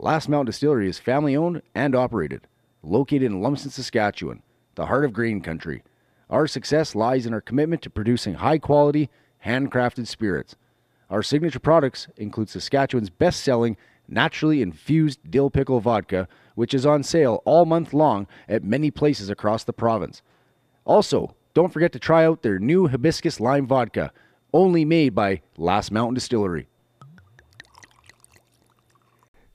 [0.00, 2.48] Last Mountain Distillery is family owned and operated,
[2.82, 4.42] located in Lumsden, Saskatchewan,
[4.74, 5.84] the heart of grain country.
[6.28, 9.10] Our success lies in our commitment to producing high quality,
[9.44, 10.56] handcrafted spirits.
[11.12, 13.76] Our signature products include Saskatchewan's best selling
[14.08, 19.28] naturally infused dill pickle vodka, which is on sale all month long at many places
[19.28, 20.22] across the province.
[20.86, 24.10] Also, don't forget to try out their new hibiscus lime vodka,
[24.54, 26.66] only made by Last Mountain Distillery.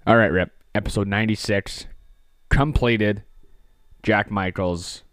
[0.05, 0.51] All right, Rip.
[0.76, 1.88] Episode 96.
[2.49, 3.24] Completed.
[4.03, 5.03] Jack Michaels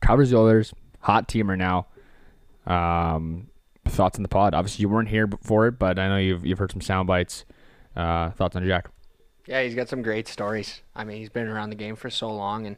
[0.00, 0.72] covers the Oilers.
[1.00, 1.88] Hot team teamer now.
[2.64, 3.48] Um,
[3.98, 4.54] thoughts on the pod?
[4.54, 7.44] Obviously, you weren't here for it, but I know you've you've heard some sound bites.
[7.94, 8.88] Uh, thoughts on Jack?
[9.46, 10.82] Yeah, he's got some great stories.
[10.94, 12.76] I mean, he's been around the game for so long, and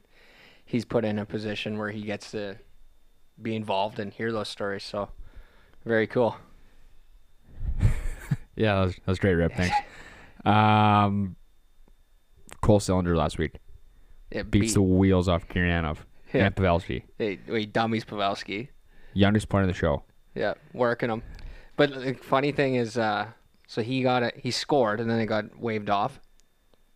[0.65, 2.57] he's put in a position where he gets to
[3.41, 4.83] be involved and hear those stories.
[4.83, 5.11] So,
[5.85, 6.37] very cool.
[8.57, 9.53] Yeah, that was, that was great, Rip.
[9.55, 9.77] Thanks.
[10.43, 11.37] Um,
[12.63, 13.57] Cole Sillinger last week
[14.31, 15.99] It beats beat- the wheels off Gurianov
[16.33, 16.47] Yeah.
[16.47, 17.03] and Pavelski.
[17.19, 18.69] Hey, wait, dummies Pavelski.
[19.13, 20.03] Youngest point of the show.
[20.41, 21.23] Yeah, working him.
[21.77, 23.27] But the funny thing is, uh,
[23.67, 24.37] so he got it.
[24.37, 26.19] He scored, and then it got waved off.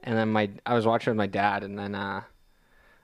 [0.03, 2.23] And then my, I was watching with my dad, and then uh,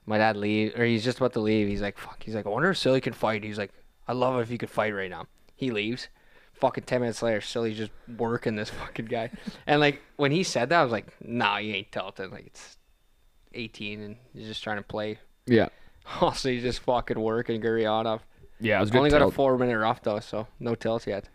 [0.07, 1.68] my dad leave, or he's just about to leave.
[1.68, 3.72] He's like, "Fuck." He's like, "I wonder if Silly can fight." He's like,
[4.09, 6.09] "I love it if he could fight right now." He leaves.
[6.55, 9.30] Fucking ten minutes later, Silly's just working this fucking guy.
[9.66, 12.30] And like when he said that, I was like, "Nah, you ain't tilting.
[12.30, 12.76] Like it's
[13.55, 15.68] 18, and he's just trying to play." Yeah.
[16.20, 18.20] Also, he's just fucking working Gurianov.
[18.61, 18.99] Yeah, it was good.
[18.99, 21.29] Only got a four minute rough though, so no tilt yet.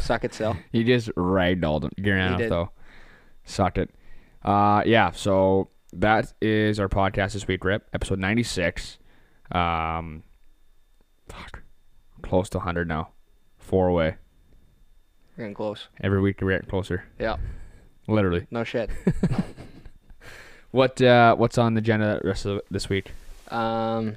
[0.00, 0.56] Suck it, still.
[0.72, 1.92] He just ragdolled him.
[2.38, 2.50] Did.
[2.50, 2.70] though.
[3.44, 3.90] Sucked it.
[4.44, 7.88] Uh, yeah, so that is our podcast this week, Rip.
[7.92, 8.98] Episode 96.
[9.52, 10.24] Um,
[11.28, 11.62] fuck.
[12.22, 13.10] Close to 100 now.
[13.58, 14.16] Four away.
[15.36, 15.86] Getting close.
[16.02, 17.04] Every week we're getting closer.
[17.20, 17.36] Yeah,
[18.08, 18.46] Literally.
[18.50, 18.90] no shit.
[20.72, 23.12] What uh, What's on the agenda the rest of this week?
[23.48, 24.16] um,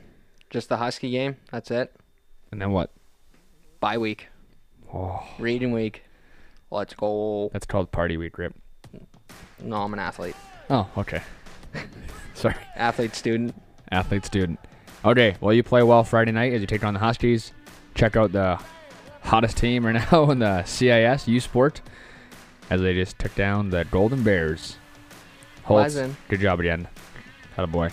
[0.49, 1.37] just the Husky game.
[1.51, 1.93] That's it.
[2.51, 2.91] And then what?
[3.79, 4.27] Bye week.
[4.93, 6.03] Oh, Reading week.
[6.71, 7.49] Let's go.
[7.53, 8.53] that's called party week, Rip.
[9.63, 10.35] No, I'm an athlete.
[10.69, 11.21] Oh, okay.
[12.33, 12.55] Sorry.
[12.75, 13.55] Athlete student.
[13.91, 14.59] athlete student.
[15.03, 17.53] Okay, well, you play well Friday night as you take on the Huskies.
[17.95, 18.59] Check out the
[19.23, 21.81] hottest team right now in the CIS U Sport
[22.69, 24.77] as they just took down the Golden Bears.
[25.63, 26.15] Holtz, Pleasant.
[26.27, 26.87] good job again.
[27.55, 27.89] Had a boy.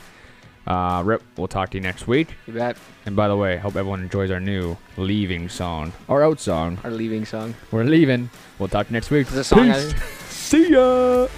[0.67, 2.29] Uh, Rip, we'll talk to you next week.
[2.47, 2.77] You bet.
[3.05, 6.79] And by the way, hope everyone enjoys our new leaving song, our out song.
[6.83, 7.55] Our leaving song.
[7.71, 8.31] We're leaving.
[8.59, 9.29] We'll talk to you next week.
[9.29, 9.95] Song Peace.
[10.29, 11.29] See ya.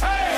[0.00, 0.33] Hey!